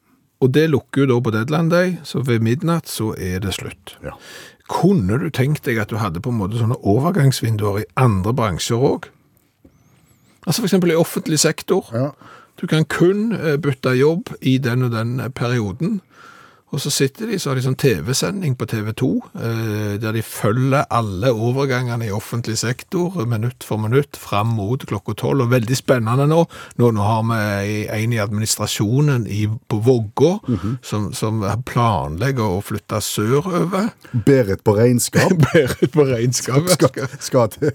[0.40, 3.96] og det lukker jo da på deadline day, så ved midnatt så er det slutt.
[4.04, 4.14] Ja.
[4.70, 8.82] Kunne du tenkt deg at du hadde på en måte sånne overgangsvinduer i andre bransjer
[8.82, 9.10] òg?
[10.46, 11.88] Altså eksempel i offentlig sektor.
[11.94, 12.10] Ja.
[12.60, 16.00] Du kan kun eh, bytte jobb i den og den eh, perioden.
[16.76, 19.06] Og så sitter de, så har de sånn TV-sending på TV 2,
[19.40, 25.14] eh, der de følger alle overgangene i offentlig sektor, minutt for minutt, fram mot klokka
[25.16, 25.46] tolv.
[25.46, 26.42] Og veldig spennende nå.
[26.76, 30.34] Nå, nå har vi en i administrasjonen i, på Vågå,
[30.84, 33.88] som, som planlegger å flytte sørover.
[34.26, 36.68] Berit på regnskap Berit på regnskap.
[36.76, 37.72] skal, skal til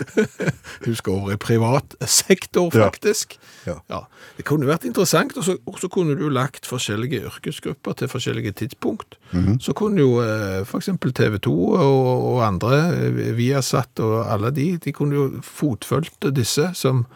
[0.86, 2.86] Hun skal over i privat sektor, Ja.
[2.86, 3.36] faktisk.
[3.66, 4.04] Ja.
[4.38, 9.16] Det kunne vært interessant, og så kunne du lagt forskjellige yrkesgrupper til forskjellige tidspunkt.
[9.32, 9.58] Mhm.
[9.60, 10.20] Så kunne jo
[10.64, 10.88] f.eks.
[11.14, 16.70] TV 2 og, og andre, eh, Viasat og alle de, de kunne jo fotfølgt disse
[16.74, 17.06] som,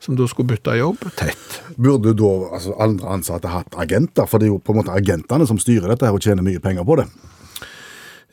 [0.00, 1.60] som da skulle bytte jobb tett.
[1.76, 4.26] Burde da altså, andre ansatte hatt agenter?
[4.26, 6.60] For det er jo på en måte agentene som styrer dette her og tjener mye
[6.60, 7.06] penger på det.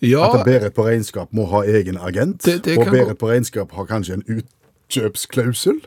[0.02, 3.72] Ja, At Berit på regnskap må ha egen agent, Det- det og Berit på regnskap
[3.76, 4.24] har kanskje en
[4.90, 5.82] utkjøpsklausul?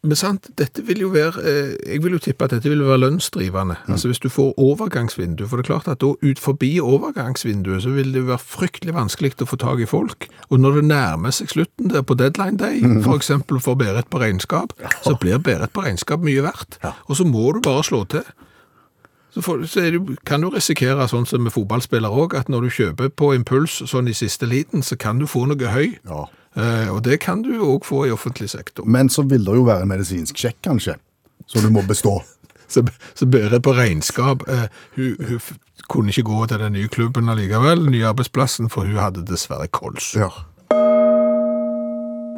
[0.00, 3.02] Men sant, dette vil jo være, eh, jeg vil jo tippe at dette vil være
[3.02, 3.76] lønnsdrivende.
[3.92, 7.92] Altså hvis du får overgangsvindu, for det er klart at da ut forbi overgangsvinduet så
[7.92, 10.28] vil det være fryktelig vanskelig å få tag i folk.
[10.48, 14.22] Og når det nærmer seg slutten der på deadline day, for eksempel for Berit på
[14.22, 14.72] regnskap,
[15.04, 16.80] så blir Berit på regnskap mye verdt.
[17.08, 18.24] Og så må du bare slå til.
[19.30, 22.70] Så, for, så det, kan du risikere, sånn som med fotballspillere også, at når du
[22.74, 26.00] kjøper på impuls sånn i siste liten, så kan du få noe høy.
[26.08, 26.24] Ja.
[26.56, 28.84] Eh, og det kan du òg få i offentlig sektor.
[28.86, 30.96] Men så vil det jo være en medisinsk sjekk, kanskje,
[31.46, 32.18] så du må bestå.
[32.70, 32.84] Så,
[33.18, 35.40] så Berit på regnskap, eh, hun, hun
[35.90, 40.12] kunne ikke gå til den nye klubben allikevel, nye arbeidsplassen, for hun hadde dessverre kols.
[40.14, 40.28] Ja.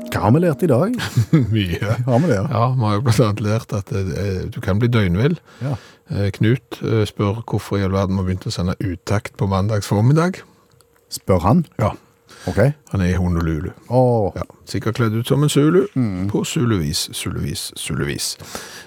[0.08, 0.96] Hva har vi lært i dag?
[1.52, 1.98] Mye.
[2.06, 2.38] Har vi det?
[2.48, 2.62] ja?
[2.72, 5.36] Vi har jo blant annet lært at eh, du kan bli døgnvill.
[5.60, 5.76] Ja.
[6.12, 9.88] Eh, Knut eh, spør hvorfor i all verden vi begynte å sende uttakt på mandags
[9.92, 10.40] formiddag.
[11.12, 11.64] Spør han?
[11.76, 11.92] Ja,
[12.50, 12.58] Ok.
[12.90, 13.70] han er i Honolulu.
[13.88, 14.32] Oh.
[14.34, 15.84] Ja, sikkert kledd ut som en Zulu,
[16.30, 18.36] på Zuluvis, Zuluvis, Zuluvis.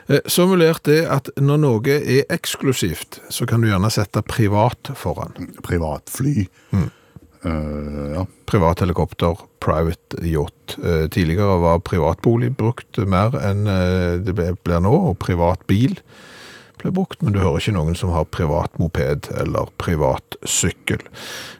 [0.07, 4.91] Eh, Så lært det at når noe er eksklusivt, så kan du gjerne sette privat
[4.95, 5.33] foran.
[5.63, 6.47] privatfly.
[6.73, 8.25] Eh, ja.
[8.45, 10.77] Privat helikopter, private yacht.
[10.77, 13.65] Uh, Tidligere var privatbolig brukt mer enn
[14.25, 15.95] det blir nå, og privat bil
[16.85, 21.01] ble brukt, men du hører ikke noen som har privat moped eller privat sykkel.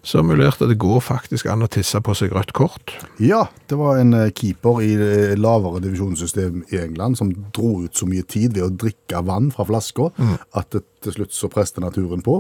[0.05, 2.95] Så mulig at det går faktisk an å tisse på seg rødt kort.
[3.19, 4.91] ja, det var en eh, keeper i
[5.39, 9.65] lavere divisjonssystem i England som dro ut så mye tid ved å drikke vann fra
[9.67, 10.11] flaska
[10.55, 12.39] at det til slutt så preste naturen på.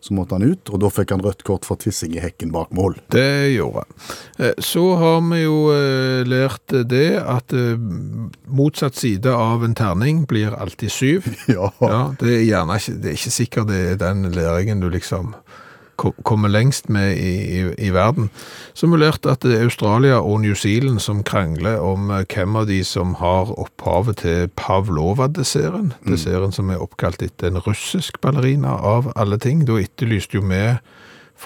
[0.00, 2.70] Så måtte han ut, og da fikk han rødt kort for tissing i hekken bak
[2.76, 2.96] mål.
[3.14, 3.24] Det
[3.56, 3.96] gjorde han.
[4.38, 7.74] Eh, Så har vi jo eh, lært det at eh,
[8.46, 11.30] motsatt side av en terning blir alltid syv.
[11.48, 11.70] Ja.
[11.82, 15.34] Ja, det er gjerne ikke, det er ikke sikkert det er den læringen du liksom
[15.98, 18.30] kommer lengst med i, i, i verden.
[18.98, 22.80] Lært at det er Australia og New Zealand som krangler om eh, hvem av de
[22.86, 25.92] som har opphavet til Pavlova-desserten.
[26.06, 29.66] Desserten som er oppkalt etter en russisk ballerina av alle ting.
[29.68, 30.62] Da etterlyste jo vi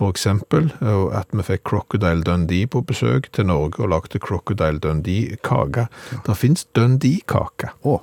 [0.08, 5.88] eksempel eh, at vi fikk Crocodile Dundee på besøk til Norge og lagde Crocodile Dundee-kake.
[6.26, 7.74] Det finnes Dundee-kake.
[7.84, 7.98] Å,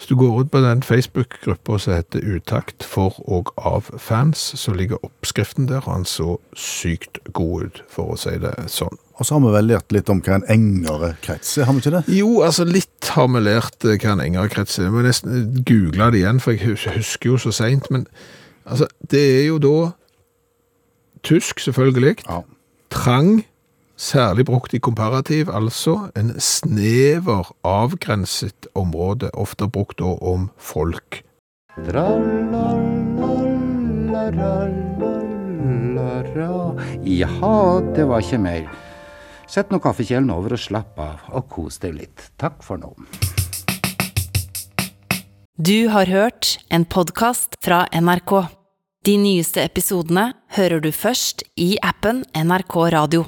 [0.00, 4.72] Så du går ut på den Facebook-gruppa som heter Utakt for og av fans, så
[4.72, 8.96] ligger oppskriften der, og han så sykt god ut, for å si det sånn.
[9.20, 11.82] Og så har vi vel lært litt om hva en engere krets er, har vi
[11.84, 12.16] ikke det?
[12.16, 14.88] Jo, altså litt har vi lært eh, hva en engerkrets er.
[14.88, 17.90] Jeg nesten google det igjen, for jeg husker jo så seint.
[17.92, 18.06] Men
[18.64, 19.74] altså, det er jo da
[21.28, 22.22] tysk, selvfølgelig.
[22.24, 22.40] Ja.
[22.90, 23.42] Trang,
[24.00, 31.22] særlig brukt i komparativ, altså en snever avgrenset område, ofte brukt da om folk.
[37.04, 38.70] Jaha, det var ikke mer.
[39.50, 42.30] Sett nå kaffekjelen over og slapp av, og kos deg litt.
[42.38, 42.94] Takk for nå.
[45.60, 48.46] Du har hørt en podkast fra NRK.
[49.04, 53.26] De nyeste episodene hører du først i appen NRK Radio.